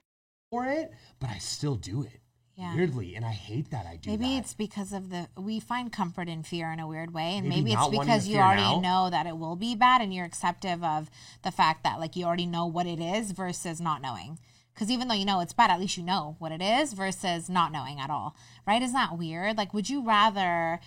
for 0.51 0.65
it, 0.65 0.93
but 1.19 1.29
I 1.29 1.39
still 1.39 1.75
do 1.75 2.03
it. 2.03 2.21
Yeah. 2.57 2.75
Weirdly, 2.75 3.13
and 3.13 3.23
I 3.23 3.33
hate 3.33 3.69
that 3.69 3.85
I 3.85 3.97
do. 3.97 4.09
Maybe 4.09 4.33
that. 4.33 4.39
it's 4.39 4.53
because 4.55 4.91
of 4.91 5.11
the 5.11 5.27
we 5.37 5.59
find 5.59 5.93
comfort 5.93 6.27
in 6.27 6.41
fear 6.41 6.71
in 6.71 6.79
a 6.79 6.87
weird 6.87 7.13
way, 7.13 7.37
and 7.37 7.47
maybe, 7.47 7.61
maybe 7.61 7.73
it's 7.73 7.87
because 7.89 8.27
you 8.27 8.39
already 8.39 8.63
now. 8.63 8.79
know 8.79 9.09
that 9.11 9.27
it 9.27 9.37
will 9.37 9.55
be 9.55 9.75
bad, 9.75 10.01
and 10.01 10.11
you're 10.11 10.25
acceptive 10.25 10.83
of 10.83 11.11
the 11.43 11.51
fact 11.51 11.83
that 11.83 11.99
like 11.99 12.15
you 12.15 12.25
already 12.25 12.47
know 12.47 12.65
what 12.65 12.87
it 12.87 12.99
is 12.99 13.31
versus 13.31 13.79
not 13.79 14.01
knowing. 14.01 14.39
Because 14.73 14.89
even 14.89 15.07
though 15.07 15.13
you 15.13 15.25
know 15.25 15.39
it's 15.39 15.53
bad, 15.53 15.69
at 15.69 15.79
least 15.79 15.97
you 15.97 16.03
know 16.03 16.35
what 16.39 16.51
it 16.51 16.61
is 16.61 16.93
versus 16.93 17.47
not 17.47 17.71
knowing 17.71 17.99
at 17.99 18.09
all, 18.09 18.35
right? 18.65 18.81
Isn't 18.81 18.93
that 18.93 19.17
weird? 19.17 19.55
Like, 19.55 19.73
would 19.75 19.87
you 19.89 20.03
rather 20.03 20.79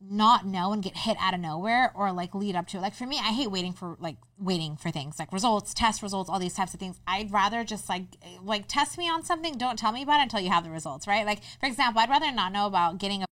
not 0.00 0.46
know 0.46 0.72
and 0.72 0.82
get 0.82 0.96
hit 0.96 1.16
out 1.20 1.34
of 1.34 1.40
nowhere 1.40 1.92
or 1.94 2.12
like 2.12 2.34
lead 2.34 2.56
up 2.56 2.66
to 2.68 2.78
it? 2.78 2.80
Like, 2.80 2.94
for 2.94 3.06
me, 3.06 3.18
I 3.18 3.32
hate 3.32 3.50
waiting 3.50 3.72
for 3.72 3.96
like 4.00 4.16
waiting 4.38 4.76
for 4.76 4.90
things 4.90 5.18
like 5.18 5.32
results, 5.32 5.74
test 5.74 6.02
results, 6.02 6.28
all 6.30 6.38
these 6.38 6.54
types 6.54 6.74
of 6.74 6.80
things. 6.80 7.00
I'd 7.06 7.32
rather 7.32 7.64
just 7.64 7.88
like 7.88 8.04
like 8.42 8.68
test 8.68 8.98
me 8.98 9.08
on 9.08 9.22
something. 9.22 9.56
Don't 9.58 9.78
tell 9.78 9.92
me 9.92 10.02
about 10.02 10.20
it 10.20 10.24
until 10.24 10.40
you 10.40 10.50
have 10.50 10.64
the 10.64 10.70
results, 10.70 11.06
right? 11.06 11.26
Like, 11.26 11.42
for 11.60 11.66
example, 11.66 12.00
I'd 12.00 12.10
rather 12.10 12.32
not 12.32 12.52
know 12.52 12.66
about 12.66 12.98
getting 12.98 13.22
a 13.22 13.26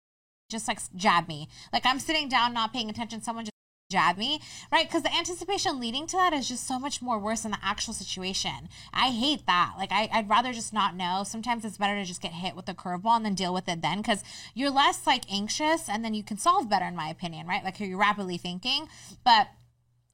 just 0.51 0.69
like 0.69 0.81
jab 0.97 1.29
me. 1.29 1.49
Like 1.73 1.85
I'm 1.85 1.99
sitting 1.99 2.29
down, 2.29 2.55
not 2.55 2.73
paying 2.73 2.91
attention. 2.91 3.23
Someone 3.23 3.45
just 3.45 3.53
jab 3.91 4.19
me, 4.19 4.39
right? 4.71 4.87
Because 4.87 5.03
the 5.03 5.15
anticipation 5.15 5.81
leading 5.81 6.07
to 6.07 6.17
that 6.19 6.35
is 6.35 6.47
just 6.47 6.67
so 6.67 6.79
much 6.79 7.01
more 7.01 7.19
worse 7.19 7.41
than 7.41 7.53
the 7.53 7.59
actual 7.63 7.95
situation. 7.95 8.69
I 8.93 9.09
hate 9.09 9.47
that. 9.47 9.77
Like, 9.79 9.91
I, 9.91 10.11
would 10.15 10.29
rather 10.29 10.53
just 10.53 10.75
not 10.75 10.95
know. 10.95 11.23
Sometimes 11.25 11.65
it's 11.65 11.79
better 11.79 11.95
to 11.95 12.05
just 12.05 12.21
get 12.21 12.33
hit 12.33 12.55
with 12.55 12.69
a 12.69 12.75
curveball 12.75 13.17
and 13.17 13.25
then 13.25 13.35
deal 13.35 13.55
with 13.55 13.67
it 13.67 13.81
then 13.81 13.99
because 13.99 14.23
you're 14.53 14.71
less 14.71 15.07
like 15.07 15.25
anxious 15.33 15.89
and 15.89 16.05
then 16.05 16.13
you 16.13 16.23
can 16.23 16.37
solve 16.37 16.69
better, 16.69 16.85
in 16.85 16.97
my 16.97 17.09
opinion, 17.09 17.47
right? 17.47 17.65
Like, 17.65 17.81
you're 17.81 17.97
rapidly 17.97 18.37
thinking. 18.37 18.89
But 19.25 19.49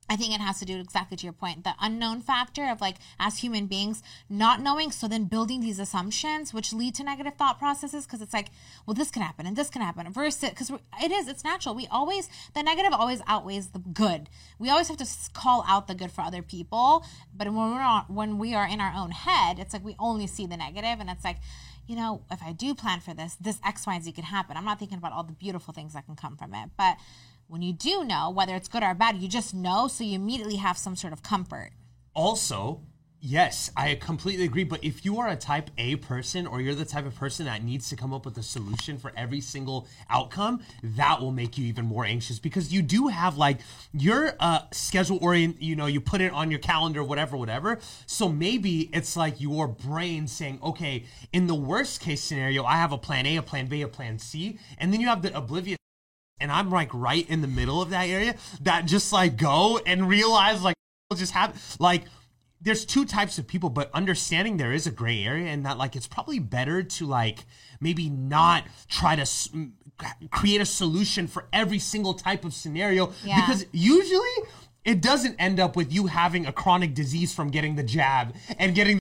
I 0.09 0.17
think 0.17 0.35
it 0.35 0.41
has 0.41 0.59
to 0.59 0.67
do 0.67 0.79
exactly 0.79 1.17
to 1.17 1.25
your 1.25 1.33
point, 1.33 1.65
the 1.65 1.75
unknown 1.81 2.21
factor 2.21 2.69
of 2.69 2.81
like 2.81 2.97
as 3.19 3.39
human 3.39 3.67
beings 3.67 4.03
not 4.29 4.61
knowing, 4.61 4.91
so 4.91 5.09
then 5.09 5.25
building 5.25 5.61
these 5.61 5.79
assumptions 5.79 6.53
which 6.53 6.73
lead 6.73 6.95
to 6.97 7.05
negative 7.05 7.35
thought 7.37 7.59
processes 7.59 8.05
because 8.05 8.21
it's 8.21 8.35
like, 8.35 8.49
well, 8.87 8.95
this 8.95 9.11
can 9.11 9.23
happen 9.23 9.47
and 9.47 9.57
this 9.57 9.71
can 9.71 9.81
happen 9.81 10.13
versus 10.13 10.51
because 10.51 10.71
it 11.03 11.11
is 11.11 11.29
it's 11.29 11.45
natural. 11.45 11.75
We 11.75 11.87
always 11.87 12.29
the 12.55 12.63
negative 12.63 12.93
always 12.93 13.23
outweighs 13.27 13.69
the 13.69 13.79
good. 13.79 14.29
We 14.59 14.69
always 14.69 14.89
have 14.89 14.99
to 14.99 15.09
call 15.33 15.65
out 15.67 15.89
the 15.89 15.95
good 15.95 16.13
for 16.13 16.21
other 16.21 16.43
people, 16.43 17.05
but 17.35 17.47
when 17.47 17.57
we're 17.57 17.79
not 17.79 18.11
when 18.11 18.39
we 18.39 18.55
are 18.55 18.69
in 18.69 18.81
our 18.81 18.93
own 18.95 19.11
head, 19.11 19.59
it's 19.59 19.73
like 19.73 19.85
we 19.85 19.97
only 19.99 20.27
see 20.27 20.47
the 20.47 20.57
negative, 20.57 21.01
and 21.01 21.09
it's 21.09 21.25
like 21.25 21.39
you 21.87 21.97
know, 21.97 22.23
if 22.31 22.43
I 22.43 22.53
do 22.53 22.75
plan 22.75 23.01
for 23.01 23.13
this, 23.13 23.37
this 23.41 23.59
X, 23.65 23.87
Y, 23.87 23.95
and 23.95 24.05
Z 24.05 24.13
can 24.13 24.25
happen. 24.25 24.57
I'm 24.57 24.65
not 24.65 24.79
thinking 24.79 24.99
about 24.99 25.13
all 25.13 25.23
the 25.23 25.33
beautiful 25.33 25.75
things 25.75 25.93
that 25.93 26.07
can 26.07 26.17
come 26.17 26.37
from 26.37 26.55
it. 26.55 26.71
But 26.79 26.97
when 27.49 27.63
you 27.63 27.73
do 27.73 28.05
know, 28.05 28.31
whether 28.31 28.55
it's 28.55 28.69
good 28.69 28.83
or 28.83 28.95
bad, 28.95 29.17
you 29.17 29.29
just 29.29 29.55
know, 29.55 29.89
so 29.89 30.05
you 30.05 30.15
immediately 30.15 30.57
have 30.57 30.77
some 30.79 30.97
sort 30.97 31.13
of 31.13 31.23
comfort. 31.23 31.71
also 32.15 32.81
yes 33.27 33.71
i 33.75 33.95
completely 33.95 34.45
agree 34.45 34.65
but 34.65 34.85
if 34.85 35.03
you 35.03 35.19
are 35.19 35.29
a 35.29 35.35
type 35.37 35.71
a 35.79 35.97
person 35.97 36.47
or 36.47 36.61
you're 36.61 36.75
the 36.75 36.85
type 36.85 37.07
of 37.07 37.15
person 37.15 37.47
that 37.47 37.65
needs 37.65 37.89
to 37.89 37.97
come 37.97 38.13
up 38.13 38.27
with 38.27 38.37
a 38.37 38.43
solution 38.43 38.99
for 38.99 39.11
every 39.17 39.41
single 39.41 39.89
outcome 40.11 40.61
that 40.83 41.19
will 41.19 41.33
make 41.33 41.57
you 41.57 41.65
even 41.65 41.87
more 41.87 42.05
anxious 42.05 42.39
because 42.39 42.71
you 42.71 42.83
do 42.83 43.09
have 43.09 43.39
like 43.39 43.61
your 43.95 44.35
uh 44.41 44.61
schedule 44.73 45.19
orient 45.23 45.61
you 45.63 45.75
know 45.75 45.87
you 45.87 46.03
put 46.03 46.21
it 46.21 46.33
on 46.33 46.51
your 46.51 46.61
calendar 46.61 47.03
whatever 47.03 47.35
whatever 47.35 47.79
so 48.05 48.29
maybe 48.29 48.91
it's 48.93 49.17
like 49.17 49.41
your 49.41 49.67
brain 49.67 50.29
saying 50.29 50.59
okay 50.63 51.05
in 51.33 51.47
the 51.47 51.55
worst 51.55 52.03
case 52.03 52.23
scenario 52.23 52.63
i 52.65 52.77
have 52.77 52.93
a 52.93 52.99
plan 52.99 53.25
a 53.25 53.37
a 53.39 53.43
plan 53.43 53.67
b 53.67 53.81
a 53.81 53.89
plan 53.89 54.19
c 54.19 54.59
and 54.77 54.93
then 54.93 55.01
you 55.01 55.09
have 55.09 55.23
the 55.23 55.35
oblivious 55.35 55.79
and 56.41 56.51
I'm 56.51 56.71
like 56.71 56.91
right 56.93 57.29
in 57.29 57.41
the 57.43 57.49
middle 57.49 57.81
of 57.81 57.91
that 57.91 58.09
area 58.09 58.35
that 58.63 58.87
just 58.87 59.13
like 59.13 59.37
go 59.37 59.79
and 59.87 60.09
realize 60.09 60.63
like 60.63 60.75
just 61.17 61.33
have 61.33 61.77
like 61.79 62.05
there's 62.61 62.85
two 62.85 63.05
types 63.05 63.39
of 63.39 63.47
people 63.47 63.71
but 63.71 63.91
understanding 63.95 64.57
there 64.57 64.73
is 64.73 64.87
a 64.87 64.91
gray 64.91 65.23
area 65.25 65.47
and 65.53 65.65
that 65.67 65.79
like 65.79 65.95
it's 65.95 66.09
probably 66.09 66.39
better 66.39 66.83
to 66.83 67.07
like 67.07 67.45
maybe 67.81 68.09
not 68.11 68.65
try 68.89 69.15
to 69.15 69.23
s- 69.23 69.49
create 70.31 70.61
a 70.61 70.67
solution 70.67 71.27
for 71.29 71.47
every 71.53 71.79
single 71.79 72.15
type 72.15 72.45
of 72.45 72.53
scenario 72.53 73.13
Yeah. 73.23 73.41
because 73.41 73.65
usually 73.73 74.49
it 74.85 75.01
doesn't 75.01 75.37
end 75.39 75.61
up 75.61 75.77
with 75.77 75.93
you 75.93 76.07
having 76.07 76.47
a 76.47 76.53
chronic 76.53 76.95
disease 76.95 77.33
from 77.33 77.49
getting 77.51 77.77
the 77.77 77.85
jab 77.85 78.35
and 78.59 78.75
getting 78.75 78.99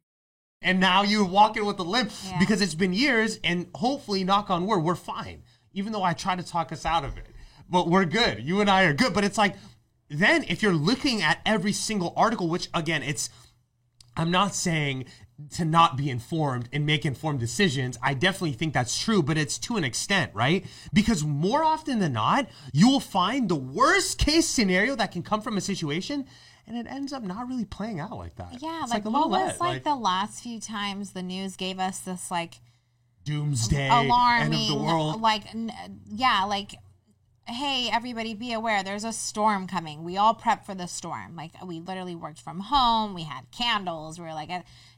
and 0.62 0.80
now 0.80 1.02
you're 1.02 1.26
walking 1.26 1.66
with 1.66 1.80
a 1.80 1.84
limp 1.84 2.12
Yeah. 2.26 2.38
because 2.40 2.62
it's 2.62 2.76
been 2.76 2.94
years 2.94 3.40
and 3.44 3.68
hopefully 3.74 4.24
knock 4.24 4.52
on 4.52 4.68
wood 4.68 4.84
we're 4.84 4.96
fine 4.96 5.42
even 5.74 5.92
though 5.92 6.04
i 6.04 6.14
try 6.14 6.36
to 6.36 6.44
talk 6.44 6.72
us 6.72 6.86
out 6.86 7.04
of 7.04 7.18
it. 7.18 7.28
But 7.70 7.90
we're 7.90 8.06
good. 8.06 8.44
You 8.44 8.62
and 8.62 8.70
i 8.70 8.84
are 8.84 8.94
good. 8.94 9.14
But 9.14 9.24
it's 9.24 9.38
like 9.38 9.56
then 10.10 10.44
if 10.48 10.62
you're 10.62 10.74
looking 10.74 11.22
at 11.22 11.40
every 11.46 11.74
single 11.74 12.14
article 12.16 12.48
which 12.48 12.70
again 12.74 13.02
it's 13.02 13.30
i'm 14.16 14.30
not 14.30 14.54
saying 14.54 15.06
to 15.56 15.66
not 15.66 15.98
be 15.98 16.10
informed 16.12 16.70
and 16.72 16.86
make 16.86 17.06
informed 17.06 17.40
decisions. 17.40 17.98
I 18.02 18.14
definitely 18.14 18.54
think 18.54 18.74
that's 18.74 19.02
true 19.02 19.24
but 19.24 19.38
it's 19.38 19.58
to 19.60 19.78
an 19.78 19.84
extent 19.84 20.32
right? 20.34 20.66
Because 20.94 21.24
more 21.24 21.64
often 21.64 22.00
than 22.00 22.14
not 22.14 22.48
you 22.72 22.90
will 22.90 23.00
find 23.00 23.50
the 23.50 23.56
worst 23.56 24.20
case 24.20 24.48
scenario 24.48 24.96
that 24.96 25.12
can 25.12 25.24
come 25.24 25.42
from 25.42 25.58
a 25.58 25.62
situation 25.62 26.26
and 26.68 26.78
it 26.78 26.90
ends 26.90 27.12
up 27.12 27.24
not 27.24 27.48
really 27.48 27.66
playing 27.66 28.00
out 28.00 28.18
like 28.18 28.36
that. 28.36 28.62
Yeah, 28.62 28.84
it's 28.84 28.92
like, 28.92 29.06
a 29.06 29.10
what 29.10 29.30
was 29.30 29.60
let, 29.60 29.60
like, 29.60 29.84
the 29.84 29.96
last 29.96 30.42
few 30.42 30.60
times 30.60 31.12
the 31.12 31.24
news 31.24 31.56
gave 31.56 31.80
us 31.80 32.00
this 32.00 32.32
like 32.32 32.60
doomsday 33.26 33.90
alarming, 33.90 34.54
end 34.54 34.72
of 34.72 34.78
the 34.78 34.84
world 34.84 35.22
like 35.22 35.44
yeah, 36.12 36.46
like 36.46 36.76
hey 37.48 37.90
everybody 37.92 38.34
be 38.34 38.54
aware 38.54 38.84
there's 38.84 39.04
a 39.04 39.14
storm 39.14 39.68
coming. 39.68 40.04
We 40.04 40.18
all 40.18 40.34
prep 40.34 40.66
for 40.66 40.76
the 40.76 40.88
storm. 40.88 41.36
Like 41.36 41.52
we 41.66 41.80
literally 41.80 42.16
worked 42.16 42.40
from 42.40 42.60
home. 42.60 43.14
We 43.14 43.24
had 43.24 43.52
candles. 43.52 44.20
We 44.20 44.26
were 44.26 44.34
like, 44.34 44.50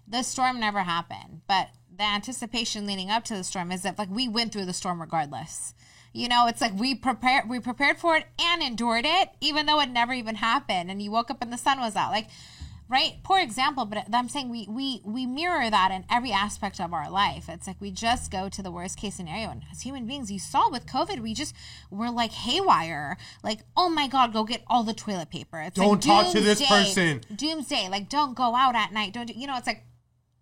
the 0.08 0.24
storm 0.24 0.60
never 0.60 0.84
happened, 0.84 1.42
but 1.48 1.70
the 1.96 2.04
anticipation 2.04 2.86
leading 2.86 3.10
up 3.10 3.24
to 3.26 3.36
the 3.36 3.44
storm 3.44 3.72
is 3.72 3.84
that 3.84 3.98
like 3.98 4.10
we 4.10 4.28
went 4.28 4.54
through 4.54 4.66
the 4.66 4.74
storm 4.74 5.02
regardless. 5.02 5.74
You 6.14 6.30
know, 6.30 6.48
it's 6.48 6.62
like 6.62 6.74
we 6.74 6.96
prepared 6.96 7.50
we 7.50 7.60
prepared 7.60 7.98
for 7.98 8.16
it 8.16 8.26
and 8.40 8.62
endured 8.62 9.06
it, 9.06 9.30
even 9.42 9.66
though 9.66 9.82
it 9.82 9.90
never 9.90 10.14
even 10.14 10.36
happened. 10.36 10.92
And 10.92 11.02
you 11.02 11.12
woke 11.12 11.32
up 11.32 11.42
and 11.42 11.52
the 11.52 11.58
sun 11.58 11.80
was 11.80 11.96
out. 11.96 12.12
Like 12.12 12.28
right? 12.88 13.14
Poor 13.24 13.40
example 13.40 13.86
but 13.86 14.06
i'm 14.14 14.30
saying 14.30 14.50
we 14.50 14.68
we 14.70 15.02
we 15.04 15.26
mirror 15.26 15.70
that 15.70 15.92
in 15.92 16.06
every 16.10 16.32
aspect 16.32 16.80
of 16.80 16.94
our 16.94 17.10
life. 17.10 17.50
It's 17.50 17.68
like 17.68 17.80
we 17.82 17.92
just 17.92 18.32
go 18.32 18.50
to 18.50 18.62
the 18.62 18.72
worst 18.72 18.98
case 18.98 19.16
scenario. 19.16 19.50
And 19.50 19.64
as 19.72 19.82
human 19.82 20.06
beings 20.06 20.32
you 20.32 20.40
saw 20.40 20.70
with 20.70 20.86
covid 20.86 21.20
we 21.20 21.34
just 21.34 21.56
we're 21.90 22.10
like 22.10 22.32
haywire. 22.32 23.18
Like 23.44 23.62
oh 23.76 23.90
my 23.90 24.08
god 24.08 24.34
go 24.34 24.44
get 24.44 24.64
all 24.68 24.84
the 24.84 24.94
toilet 24.94 25.30
paper. 25.30 25.60
It's 25.62 25.76
Don't 25.76 26.02
talk 26.02 26.32
to 26.34 26.42
this 26.42 26.66
person. 26.66 27.22
doomsday. 27.36 27.90
Like 27.90 28.10
don't 28.10 28.36
go 28.36 28.56
out 28.56 28.76
at 28.76 28.94
night. 28.94 29.14
Don't 29.14 29.28
do, 29.28 29.34
you 29.34 29.48
know 29.48 29.58
it's 29.58 29.68
like 29.68 29.84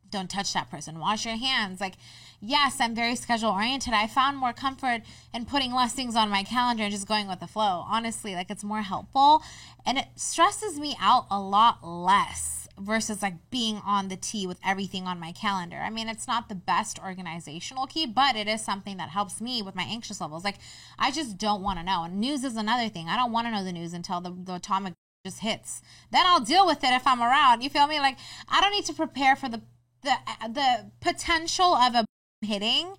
don't 0.09 0.29
touch 0.29 0.53
that 0.53 0.69
person. 0.69 0.99
Wash 0.99 1.25
your 1.25 1.37
hands. 1.37 1.81
Like 1.81 1.95
yes 2.45 2.81
i'm 2.81 2.93
very 2.93 3.15
schedule 3.15 3.51
oriented 3.51 3.93
i 3.93 4.05
found 4.05 4.37
more 4.37 4.51
comfort 4.51 5.01
in 5.33 5.45
putting 5.45 5.73
less 5.73 5.93
things 5.93 6.15
on 6.15 6.29
my 6.29 6.43
calendar 6.43 6.83
and 6.83 6.91
just 6.91 7.07
going 7.07 7.27
with 7.27 7.39
the 7.39 7.47
flow. 7.47 7.85
Honestly 7.87 8.35
like 8.35 8.51
it's 8.51 8.63
more 8.63 8.81
helpful 8.81 9.41
and 9.85 9.97
it 9.97 10.07
stresses 10.15 10.79
me 10.79 10.95
out 10.99 11.25
a 11.31 11.39
lot 11.39 11.85
less 11.85 12.67
versus 12.79 13.21
like 13.21 13.35
being 13.51 13.79
on 13.85 14.07
the 14.07 14.15
tee 14.15 14.47
with 14.47 14.59
everything 14.65 15.05
on 15.05 15.19
my 15.19 15.31
calendar. 15.31 15.77
I 15.77 15.89
mean 15.89 16.09
it's 16.09 16.27
not 16.27 16.49
the 16.49 16.55
best 16.55 16.99
organizational 16.99 17.87
key 17.87 18.05
but 18.05 18.35
it 18.35 18.47
is 18.47 18.63
something 18.63 18.97
that 18.97 19.09
helps 19.09 19.39
me 19.39 19.61
with 19.61 19.75
my 19.75 19.83
anxious 19.83 20.19
levels. 20.19 20.43
Like 20.43 20.57
i 20.99 21.11
just 21.11 21.37
don't 21.37 21.63
want 21.63 21.79
to 21.79 21.85
know 21.85 22.03
and 22.03 22.19
news 22.19 22.43
is 22.43 22.57
another 22.57 22.89
thing. 22.89 23.07
I 23.07 23.15
don't 23.15 23.31
want 23.31 23.47
to 23.47 23.51
know 23.51 23.63
the 23.63 23.71
news 23.71 23.93
until 23.93 24.21
the, 24.21 24.31
the 24.31 24.55
atomic 24.55 24.93
just 25.25 25.39
hits. 25.39 25.81
Then 26.11 26.25
i'll 26.25 26.41
deal 26.41 26.65
with 26.65 26.83
it 26.83 26.91
if 26.91 27.07
i'm 27.07 27.21
around. 27.21 27.61
You 27.61 27.69
feel 27.69 27.87
me? 27.87 27.99
Like 27.99 28.17
i 28.49 28.59
don't 28.59 28.71
need 28.71 28.85
to 28.85 28.93
prepare 28.93 29.35
for 29.35 29.49
the 29.49 29.61
the 30.03 30.15
the 30.49 30.91
potential 30.99 31.75
of 31.75 31.95
a 31.95 32.05
hitting 32.43 32.95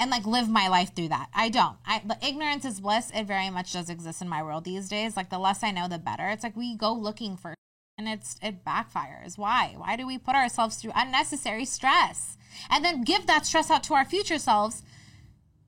and 0.00 0.10
like 0.10 0.26
live 0.26 0.48
my 0.48 0.68
life 0.68 0.94
through 0.94 1.08
that. 1.08 1.28
I 1.34 1.48
don't. 1.48 1.76
I 1.86 2.02
the 2.04 2.18
ignorance 2.24 2.64
is 2.64 2.80
bliss. 2.80 3.10
It 3.14 3.24
very 3.24 3.50
much 3.50 3.72
does 3.72 3.90
exist 3.90 4.22
in 4.22 4.28
my 4.28 4.42
world 4.42 4.64
these 4.64 4.88
days. 4.88 5.16
Like 5.16 5.30
the 5.30 5.38
less 5.38 5.62
I 5.62 5.70
know, 5.70 5.88
the 5.88 5.98
better. 5.98 6.28
It's 6.28 6.42
like 6.44 6.56
we 6.56 6.76
go 6.76 6.92
looking 6.92 7.36
for 7.36 7.54
and 7.96 8.08
it's 8.08 8.36
it 8.42 8.64
backfires. 8.64 9.36
Why? 9.36 9.74
Why 9.76 9.96
do 9.96 10.06
we 10.06 10.18
put 10.18 10.36
ourselves 10.36 10.76
through 10.76 10.92
unnecessary 10.94 11.64
stress 11.64 12.36
and 12.70 12.84
then 12.84 13.02
give 13.02 13.26
that 13.26 13.44
stress 13.44 13.70
out 13.70 13.82
to 13.84 13.94
our 13.94 14.04
future 14.04 14.38
selves? 14.38 14.82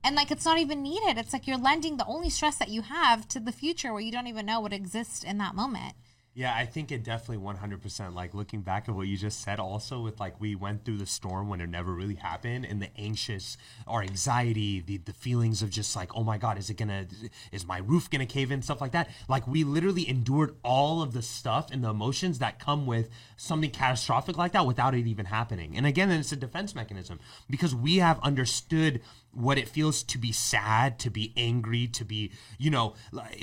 And 0.03 0.15
like 0.15 0.31
it's 0.31 0.45
not 0.45 0.57
even 0.57 0.81
needed. 0.81 1.17
It's 1.17 1.33
like 1.33 1.45
you're 1.45 1.57
lending 1.57 1.97
the 1.97 2.05
only 2.05 2.29
stress 2.29 2.57
that 2.57 2.69
you 2.69 2.83
have 2.83 3.27
to 3.29 3.39
the 3.39 3.51
future 3.51 3.91
where 3.91 4.01
you 4.01 4.11
don't 4.11 4.27
even 4.27 4.45
know 4.45 4.61
what 4.61 4.73
exists 4.73 5.23
in 5.23 5.37
that 5.39 5.55
moment. 5.55 5.93
Yeah, 6.33 6.55
I 6.55 6.65
think 6.65 6.93
it 6.93 7.03
definitely 7.03 7.43
100%. 7.45 8.13
Like 8.13 8.33
looking 8.33 8.61
back 8.61 8.87
at 8.87 8.95
what 8.95 9.07
you 9.07 9.17
just 9.17 9.41
said, 9.41 9.59
also 9.59 9.99
with 10.01 10.17
like 10.21 10.39
we 10.39 10.55
went 10.55 10.85
through 10.85 10.97
the 10.97 11.05
storm 11.05 11.49
when 11.49 11.59
it 11.59 11.67
never 11.67 11.91
really 11.93 12.15
happened, 12.15 12.65
and 12.65 12.81
the 12.81 12.87
anxious 12.97 13.57
or 13.85 14.01
anxiety, 14.01 14.79
the 14.79 14.95
the 14.95 15.11
feelings 15.11 15.61
of 15.61 15.69
just 15.69 15.93
like, 15.93 16.15
oh 16.15 16.23
my 16.23 16.37
god, 16.37 16.57
is 16.57 16.69
it 16.69 16.75
gonna, 16.77 17.05
is 17.51 17.65
my 17.65 17.79
roof 17.79 18.09
gonna 18.09 18.25
cave 18.25 18.49
in, 18.49 18.61
stuff 18.61 18.79
like 18.79 18.93
that. 18.93 19.09
Like 19.27 19.45
we 19.45 19.65
literally 19.65 20.07
endured 20.07 20.55
all 20.63 21.01
of 21.01 21.11
the 21.11 21.21
stuff 21.21 21.69
and 21.69 21.83
the 21.83 21.89
emotions 21.89 22.39
that 22.39 22.59
come 22.59 22.85
with 22.85 23.09
something 23.35 23.69
catastrophic 23.69 24.37
like 24.37 24.53
that 24.53 24.65
without 24.65 24.95
it 24.95 25.07
even 25.07 25.25
happening. 25.25 25.75
And 25.75 25.85
again, 25.85 26.09
it's 26.11 26.31
a 26.31 26.37
defense 26.37 26.73
mechanism 26.73 27.19
because 27.49 27.75
we 27.75 27.97
have 27.97 28.21
understood 28.23 29.01
what 29.33 29.57
it 29.57 29.67
feels 29.67 30.03
to 30.03 30.17
be 30.17 30.31
sad, 30.31 30.99
to 30.99 31.09
be 31.09 31.33
angry, 31.37 31.87
to 31.87 32.03
be, 32.03 32.31
you 32.57 32.69
know, 32.69 32.95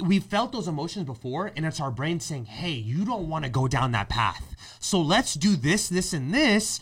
we've 0.02 0.24
felt 0.24 0.52
those 0.52 0.68
emotions 0.68 1.06
before, 1.06 1.50
and 1.56 1.64
it's 1.64 1.80
our 1.80 1.90
brain 1.90 2.20
saying, 2.20 2.44
hey, 2.44 2.77
you 2.78 3.04
don't 3.04 3.28
want 3.28 3.44
to 3.44 3.50
go 3.50 3.68
down 3.68 3.92
that 3.92 4.08
path. 4.08 4.54
So 4.80 5.00
let's 5.00 5.34
do 5.34 5.56
this, 5.56 5.88
this, 5.88 6.12
and 6.12 6.32
this 6.32 6.80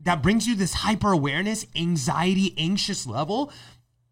that 0.00 0.22
brings 0.22 0.46
you 0.46 0.54
this 0.54 0.74
hyper 0.74 1.12
awareness, 1.12 1.66
anxiety, 1.74 2.54
anxious 2.56 3.06
level. 3.06 3.52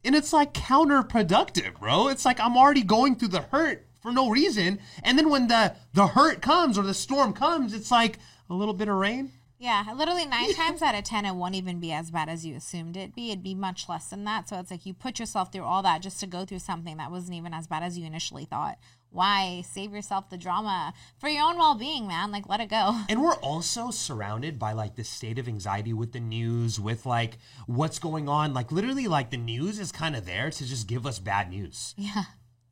And 0.04 0.14
it's 0.14 0.32
like 0.32 0.52
counterproductive, 0.52 1.78
bro. 1.80 2.08
It's 2.08 2.24
like 2.24 2.40
I'm 2.40 2.56
already 2.56 2.82
going 2.82 3.16
through 3.16 3.28
the 3.28 3.42
hurt 3.42 3.86
for 4.00 4.12
no 4.12 4.30
reason. 4.30 4.78
And 5.02 5.18
then 5.18 5.30
when 5.30 5.48
the 5.48 5.74
the 5.92 6.08
hurt 6.08 6.42
comes 6.42 6.78
or 6.78 6.82
the 6.82 6.94
storm 6.94 7.32
comes, 7.32 7.74
it's 7.74 7.90
like 7.90 8.18
a 8.48 8.54
little 8.54 8.74
bit 8.74 8.88
of 8.88 8.96
rain. 8.96 9.32
Yeah, 9.58 9.84
literally 9.96 10.26
nine 10.26 10.54
times 10.54 10.82
out 10.82 10.94
of 10.94 11.04
ten, 11.04 11.24
it 11.24 11.34
won't 11.34 11.54
even 11.54 11.80
be 11.80 11.92
as 11.92 12.10
bad 12.10 12.28
as 12.28 12.44
you 12.44 12.54
assumed 12.56 12.96
it'd 12.96 13.14
be. 13.14 13.30
It'd 13.30 13.42
be 13.42 13.54
much 13.54 13.88
less 13.88 14.08
than 14.08 14.24
that. 14.24 14.48
So 14.48 14.58
it's 14.58 14.70
like 14.70 14.86
you 14.86 14.94
put 14.94 15.18
yourself 15.18 15.52
through 15.52 15.64
all 15.64 15.82
that 15.82 16.02
just 16.02 16.20
to 16.20 16.26
go 16.26 16.44
through 16.44 16.60
something 16.60 16.98
that 16.98 17.10
wasn't 17.10 17.36
even 17.36 17.54
as 17.54 17.66
bad 17.66 17.82
as 17.82 17.98
you 17.98 18.06
initially 18.06 18.44
thought. 18.44 18.78
Why 19.16 19.62
save 19.62 19.92
yourself 19.94 20.28
the 20.28 20.36
drama 20.36 20.92
for 21.18 21.28
your 21.30 21.42
own 21.44 21.56
well 21.56 21.74
being, 21.74 22.06
man? 22.06 22.30
Like, 22.30 22.48
let 22.48 22.60
it 22.60 22.68
go. 22.68 23.00
And 23.08 23.22
we're 23.22 23.34
also 23.36 23.90
surrounded 23.90 24.58
by 24.58 24.72
like 24.72 24.94
this 24.96 25.08
state 25.08 25.38
of 25.38 25.48
anxiety 25.48 25.94
with 25.94 26.12
the 26.12 26.20
news, 26.20 26.78
with 26.78 27.06
like 27.06 27.38
what's 27.66 27.98
going 27.98 28.28
on. 28.28 28.52
Like 28.52 28.70
literally, 28.70 29.08
like 29.08 29.30
the 29.30 29.38
news 29.38 29.78
is 29.78 29.90
kind 29.90 30.14
of 30.14 30.26
there 30.26 30.50
to 30.50 30.66
just 30.66 30.86
give 30.86 31.06
us 31.06 31.18
bad 31.18 31.48
news. 31.50 31.94
Yeah. 31.96 32.24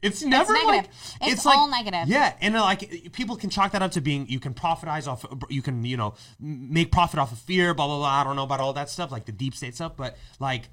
It's 0.03 0.23
never 0.23 0.53
negative. 0.53 0.91
like 1.23 1.33
It's 1.33 1.47
like- 1.47 1.57
all 1.57 1.71
negative. 1.71 2.09
Yeah, 2.09 2.35
and 2.43 2.55
uh, 2.57 2.61
like 2.61 3.11
people 3.13 3.37
can 3.37 3.49
chalk 3.49 3.73
that 3.73 3.81
up 3.81 3.93
to 3.93 4.03
being 4.03 4.27
you 4.29 4.39
can 4.39 4.53
profitize 4.53 5.09
off, 5.09 5.25
you 5.49 5.63
can 5.63 5.83
you 5.83 5.97
know 5.97 6.13
make 6.39 6.93
profit 6.93 7.19
off 7.19 7.33
of 7.33 7.39
fear, 7.39 7.73
blah 7.73 7.87
blah 7.87 7.97
blah. 7.97 8.21
I 8.21 8.23
don't 8.23 8.37
know 8.37 8.43
about 8.43 8.61
all 8.61 8.75
that 8.75 8.91
stuff, 8.91 9.11
like 9.11 9.25
the 9.25 9.33
deep 9.33 9.55
state 9.55 9.75
stuff, 9.75 9.97
but 9.97 10.19
like, 10.39 10.69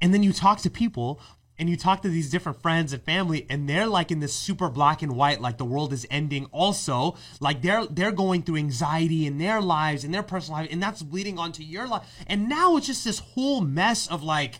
and 0.00 0.12
then 0.12 0.24
you 0.24 0.32
talk 0.32 0.58
to 0.62 0.70
people 0.70 1.20
and 1.62 1.70
you 1.70 1.76
talk 1.76 2.02
to 2.02 2.08
these 2.08 2.28
different 2.28 2.60
friends 2.60 2.92
and 2.92 3.00
family, 3.04 3.46
and 3.48 3.68
they're 3.68 3.86
like 3.86 4.10
in 4.10 4.18
this 4.18 4.34
super 4.34 4.68
black 4.68 5.00
and 5.00 5.12
white, 5.14 5.40
like 5.40 5.58
the 5.58 5.64
world 5.64 5.92
is 5.92 6.04
ending. 6.10 6.46
Also, 6.46 7.14
like 7.38 7.62
they're 7.62 7.86
they're 7.86 8.10
going 8.10 8.42
through 8.42 8.56
anxiety 8.56 9.28
in 9.28 9.38
their 9.38 9.60
lives 9.60 10.02
and 10.02 10.12
their 10.12 10.24
personal 10.24 10.58
life, 10.58 10.68
and 10.72 10.82
that's 10.82 11.04
bleeding 11.04 11.38
onto 11.38 11.62
your 11.62 11.86
life. 11.86 12.02
And 12.26 12.48
now 12.48 12.76
it's 12.76 12.88
just 12.88 13.04
this 13.04 13.20
whole 13.20 13.60
mess 13.60 14.08
of 14.08 14.24
like 14.24 14.56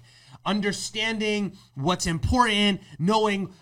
understanding 0.46 1.56
what's 1.74 2.06
important, 2.06 2.80
knowing 3.00 3.52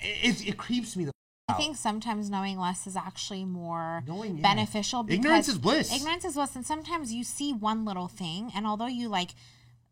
it, 0.00 0.48
it 0.48 0.56
creeps 0.56 0.96
me 0.96 1.04
the 1.04 1.12
I 1.50 1.52
think 1.54 1.76
sometimes 1.76 2.30
knowing 2.30 2.58
less 2.58 2.86
is 2.86 2.96
actually 2.96 3.44
more 3.44 4.04
Knowing, 4.06 4.36
yeah. 4.36 4.42
beneficial. 4.42 5.02
Because 5.02 5.18
Ignorance 5.18 5.48
is 5.48 5.58
bliss. 5.58 5.94
Ignorance 5.94 6.24
is 6.24 6.34
bliss, 6.34 6.56
and 6.56 6.64
sometimes 6.64 7.12
you 7.12 7.24
see 7.24 7.52
one 7.52 7.84
little 7.84 8.08
thing, 8.08 8.52
and 8.54 8.66
although 8.66 8.86
you 8.86 9.08
like 9.10 9.32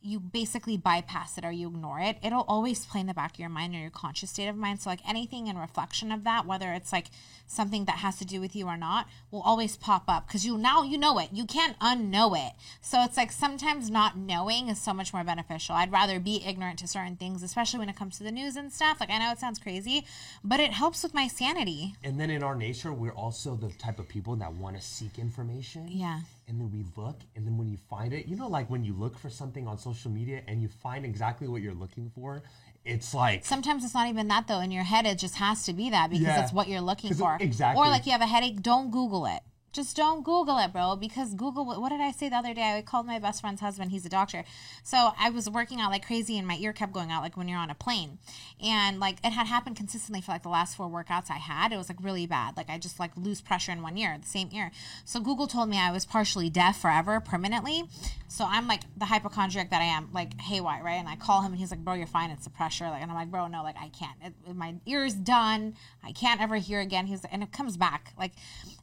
you 0.01 0.21
basically 0.21 0.77
bypass 0.77 1.37
it 1.39 1.45
or 1.45 1.51
you 1.51 1.69
ignore 1.69 1.99
it, 1.99 2.19
it'll 2.23 2.45
always 2.47 2.87
play 2.87 3.01
in 3.01 3.07
the 3.07 3.15
back 3.15 3.35
of 3.35 3.41
your 3.41 3.49
mind 3.49 3.75
or 3.75 3.79
your 3.79 3.91
conscious 3.91 4.31
state 4.31 4.47
of 4.47 4.57
mind. 4.57 4.81
So, 4.81 4.91
like 4.91 5.07
anything 5.09 5.49
in 5.49 5.59
reflection 5.59 6.13
of 6.13 6.25
that, 6.25 6.47
whether 6.47 6.73
it's 6.73 6.93
like 6.93 7.07
something 7.47 7.85
that 7.87 7.97
has 7.97 8.17
to 8.19 8.25
do 8.25 8.41
with 8.41 8.55
you 8.55 8.67
or 8.67 8.77
not, 8.77 9.09
will 9.31 9.43
always 9.43 9.77
pop 9.77 10.05
up 10.07 10.27
because 10.27 10.47
you 10.47 10.57
now 10.57 10.83
you 10.83 10.99
know 10.99 11.19
it. 11.19 11.31
You 11.33 11.45
can't 11.45 11.79
unknow 11.81 12.39
it. 12.39 12.53
So, 12.81 13.03
it's 13.03 13.17
like 13.17 13.33
sometimes 13.33 13.91
not 13.91 14.17
knowing 14.17 14.69
is 14.69 14.81
so 14.81 14.95
much 14.95 15.13
more 15.13 15.25
beneficial. 15.25 15.75
I'd 15.75 15.93
rather 15.93 16.21
be 16.21 16.43
ignorant 16.47 16.79
to 16.81 16.87
certain 16.87 17.17
things, 17.17 17.43
especially 17.43 17.81
when 17.81 17.89
it 17.89 17.97
comes 17.97 18.19
to 18.19 18.25
the 18.25 18.33
news 18.33 18.57
and 18.57 18.73
stuff. 18.73 19.01
Like, 19.01 19.11
I 19.11 19.19
know 19.19 19.33
it 19.33 19.41
sounds 19.41 19.59
crazy, 19.59 20.05
but 20.45 20.61
it 20.61 20.73
helps 20.73 21.03
with 21.03 21.15
my 21.15 21.27
sanity. 21.27 21.95
And 22.05 22.21
then 22.21 22.31
in 22.31 22.43
our 22.43 22.55
nature, 22.55 22.93
we're 22.93 23.11
also 23.11 23.57
the 23.57 23.71
type 23.71 23.99
of 23.99 24.09
people 24.09 24.37
that 24.37 24.53
want 24.53 24.77
to 24.77 24.83
seek 24.83 25.19
information. 25.19 25.89
Yeah. 25.89 26.21
And 26.49 26.59
then 26.59 26.71
we 26.71 26.85
look, 26.97 27.21
and 27.37 27.47
then 27.47 27.59
when 27.59 27.69
you 27.69 27.77
find 27.77 28.13
it, 28.15 28.27
you 28.27 28.35
know, 28.35 28.49
like 28.49 28.71
when 28.71 28.83
you 28.83 28.95
look 28.95 29.19
for 29.19 29.29
something 29.29 29.69
on 29.69 29.77
social 29.77 30.11
media 30.11 30.43
and 30.49 30.63
you 30.63 30.69
find 30.69 31.05
exactly 31.05 31.47
what 31.47 31.61
you're 31.61 31.75
looking 31.75 32.11
for, 32.15 32.43
it's 32.87 33.13
like 33.13 33.45
Sometimes 33.45 33.85
it's 33.85 33.93
not 33.93 34.09
even 34.09 34.29
that 34.29 34.47
though. 34.49 34.61
In 34.61 34.71
your 34.71 34.85
head, 34.85 35.05
it 35.05 35.19
just 35.19 35.35
has 35.37 35.65
to 35.65 35.75
be 35.75 35.91
that 35.91 36.09
because 36.09 36.25
Yeah. 36.25 36.43
it's 36.43 36.53
what 36.53 36.67
you're 36.69 36.81
looking 36.81 37.11
'Cause 37.11 37.19
it- 37.21 37.23
for. 37.23 37.37
exactly. 37.39 37.83
Or 37.85 37.89
like 37.91 38.07
you 38.07 38.13
have 38.13 38.23
a 38.23 38.27
headache, 38.27 38.63
don't 38.63 38.91
Google 38.91 39.27
it. 39.27 39.41
Just 39.73 39.97
don't 39.97 40.25
Google 40.25 40.59
it, 40.59 40.73
bro. 40.73 40.97
Because 40.97 41.35
Google, 41.35 41.67
what 41.67 41.91
did 41.91 42.01
I 42.01 42.11
say 42.11 42.29
the 42.29 42.37
other 42.37 42.55
day? 42.55 42.77
I 42.79 42.83
called 42.83 43.07
my 43.07 43.19
best 43.19 43.43
friend's 43.43 43.61
husband. 43.61 43.91
He's 43.91 44.07
a 44.07 44.09
doctor. 44.09 44.45
So 44.83 45.13
I 45.19 45.31
was 45.31 45.49
working 45.49 45.81
out 45.81 45.91
like 45.91 46.07
crazy 46.07 46.39
and 46.39 46.47
my 46.47 46.57
ear 46.57 46.73
kept 46.73 46.93
going 46.93 47.11
out 47.11 47.23
like 47.23 47.37
when 47.37 47.49
you're 47.49 47.59
on 47.59 47.71
a 47.71 47.75
plane. 47.75 48.19
And 48.63 48.99
like 48.99 49.19
it 49.23 49.31
had 49.31 49.47
happened 49.47 49.77
consistently 49.77 50.23
for 50.23 50.33
like 50.33 50.43
the 50.43 50.49
last 50.49 50.77
four 50.77 50.89
workouts 50.89 51.31
I 51.31 51.37
had. 51.37 51.73
It 51.73 51.77
was 51.77 51.89
like 51.89 52.03
really 52.03 52.27
bad. 52.27 52.57
Like 52.57 52.71
I 52.71 52.79
just 52.79 52.99
like 52.99 53.11
lose 53.17 53.41
pressure 53.43 53.71
in 53.71 53.83
one 53.83 53.99
ear, 53.99 54.17
the 54.19 54.27
same 54.27 54.49
ear. 54.53 54.71
So 55.05 55.21
Google 55.21 55.47
told 55.47 55.69
me 55.69 55.79
I 55.79 55.93
was 55.93 56.07
partially 56.07 56.49
deaf 56.49 56.81
forever, 56.81 57.21
permanently. 57.21 57.85
So 58.29 58.47
I'm 58.49 58.67
like 58.67 58.83
the 58.97 59.05
hypochondriac 59.05 59.71
that 59.71 59.83
I 59.83 59.87
am, 59.87 60.09
like 60.15 60.41
haywire, 60.41 60.83
right? 60.83 60.99
And 60.99 61.09
I 61.09 61.17
call 61.17 61.43
him 61.43 61.53
and 61.53 61.61
he's 61.61 61.71
like, 61.71 61.85
bro, 61.85 61.95
you're 61.95 62.07
fine. 62.07 62.31
It's 62.31 62.45
the 62.45 62.51
pressure. 62.51 62.89
Like, 62.89 63.03
and 63.03 63.11
I'm 63.11 63.17
like, 63.17 63.31
bro, 63.31 63.49
no, 63.49 63.63
like 63.63 63.77
I 63.79 63.91
can't. 63.91 64.17
It, 64.25 64.57
my 64.57 64.77
ear's 64.87 65.15
done. 65.15 65.75
I 66.03 66.13
can't 66.13 66.41
ever 66.41 66.57
hear 66.57 66.81
again. 66.81 67.07
He's 67.07 67.25
and 67.27 67.43
it 67.43 67.53
comes 67.53 67.77
back. 67.77 68.13
Like, 68.19 68.33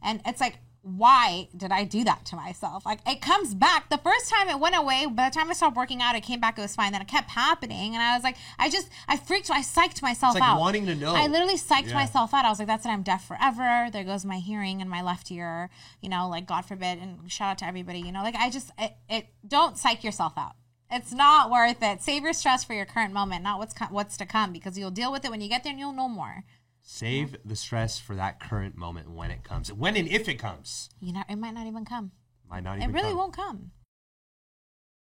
and 0.04 0.22
it's 0.26 0.40
like, 0.40 0.60
why 0.88 1.48
did 1.58 1.72
I 1.72 1.84
do 1.84 2.04
that 2.04 2.26
to 2.26 2.36
myself? 2.36 2.86
Like 2.86 3.00
it 3.08 3.20
comes 3.20 3.56
back. 3.56 3.90
The 3.90 3.98
first 3.98 4.30
time 4.30 4.50
it 4.50 4.60
went 4.60 4.76
away. 4.76 5.08
By 5.08 5.30
the 5.30 5.34
time 5.36 5.50
I 5.50 5.54
stopped 5.54 5.76
working 5.76 6.00
out, 6.00 6.14
it 6.16 6.22
came 6.22 6.40
back. 6.40 6.60
It 6.60 6.62
was 6.62 6.76
fine. 6.76 6.92
Then 6.92 7.02
it 7.02 7.08
kept 7.08 7.32
happening, 7.32 7.96
and 7.96 8.04
I 8.04 8.14
was 8.16 8.24
like, 8.24 8.38
I 8.60 8.70
just, 8.70 8.88
I 9.08 9.18
freaked. 9.18 9.50
I 9.50 9.62
psyched 9.62 10.04
myself 10.04 10.36
It's 10.36 10.42
like 10.42 10.48
out. 10.50 10.60
wanting 10.60 10.86
to 10.86 10.94
know. 10.94 11.16
I 11.16 11.26
literally 11.26 11.56
psyched 11.58 11.88
Yeah. 11.88 11.96
myself 11.96 12.36
out. 12.36 12.46
I 12.46 12.50
was 12.50 12.60
like, 12.60 12.68
that's 12.68 12.86
it. 12.86 12.90
I'm 12.90 13.02
deaf 13.02 13.28
forever. 13.28 13.90
There 13.92 14.04
goes 14.04 14.26
my 14.26 14.38
hearing 14.38 14.80
in 14.80 14.88
my 14.88 15.02
left 15.02 15.32
ear. 15.32 15.72
You 16.02 16.10
know, 16.10 16.30
like 16.30 16.46
God 16.46 16.62
forbid. 16.66 17.00
And 17.00 17.32
shout 17.32 17.50
out 17.50 17.58
to 17.60 17.66
everybody. 17.66 18.00
You 18.02 18.12
know, 18.12 18.22
like 18.22 18.36
I 18.36 18.52
just, 18.52 18.70
it, 18.78 18.94
it 19.10 19.26
don't 19.48 19.80
psych 19.80 20.04
yourself 20.04 20.34
out. 20.38 20.54
It's 20.92 21.12
not 21.12 21.50
worth 21.50 21.82
it. 21.82 22.04
Save 22.04 22.22
your 22.22 22.34
stress 22.34 22.64
for 22.64 22.74
your 22.74 22.86
current 22.86 23.12
moment, 23.12 23.42
not 23.44 23.58
what's 23.58 23.74
co- 23.74 23.88
what's 23.90 24.18
to 24.18 24.26
come, 24.28 24.54
because 24.54 24.78
you'll 24.78 24.92
deal 24.92 25.12
with 25.12 25.26
it 25.26 25.32
when 25.32 25.42
you 25.42 25.50
get 25.50 25.64
there, 25.64 25.72
and 25.72 25.80
you'll 25.80 25.94
know 25.94 26.08
more. 26.08 26.44
Save 26.88 27.38
the 27.44 27.56
stress 27.56 28.00
for 28.00 28.16
that 28.16 28.40
current 28.40 28.78
moment 28.78 29.10
when 29.10 29.32
it 29.32 29.44
comes, 29.44 29.74
when 29.74 29.98
and 29.98 30.08
if 30.08 30.30
it 30.30 30.36
comes. 30.36 30.90
You 31.02 31.14
know, 31.14 31.24
it 31.28 31.36
might 31.36 31.56
not 31.56 31.66
even 31.66 31.84
come. 31.84 32.12
Might 32.48 32.64
not 32.64 32.78
even 32.78 32.92
It 32.92 32.94
really 32.94 33.10
come. 33.10 33.18
won't 33.18 33.36
come. 33.36 33.72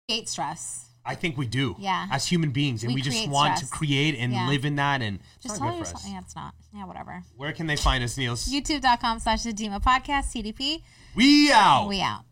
Create 0.08 0.28
stress. 0.28 0.88
I 1.06 1.14
think 1.14 1.38
we 1.38 1.46
do. 1.46 1.76
Yeah. 1.80 2.08
As 2.12 2.26
human 2.26 2.50
beings, 2.52 2.84
and 2.84 2.90
We 2.92 2.96
we, 2.96 3.02
just 3.04 3.30
want 3.30 3.58
stress. 3.58 3.70
to 3.70 3.76
create 3.78 4.16
and 4.18 4.34
Yeah. 4.34 4.48
live 4.48 4.66
in 4.66 4.76
that, 4.78 5.04
and 5.04 5.20
it's 5.36 5.44
Just 5.46 5.58
tell 5.58 5.78
yourself. 5.78 6.04
us. 6.04 6.10
Yeah, 6.10 6.20
it's 6.20 6.36
not. 6.36 6.56
Yeah, 6.74 6.86
whatever. 6.86 7.24
Where 7.38 7.54
can 7.54 7.68
they 7.68 7.76
find 7.76 8.04
us, 8.04 8.18
Niels? 8.18 8.48
YouTube.com 8.50 9.20
slash 9.20 9.44
the 9.44 9.54
Dimah 9.54 9.82
Podcast, 9.82 10.26
CDP. 10.32 10.84
we 11.16 11.52
out. 11.52 11.88
We 11.88 12.02
out. 12.02 12.26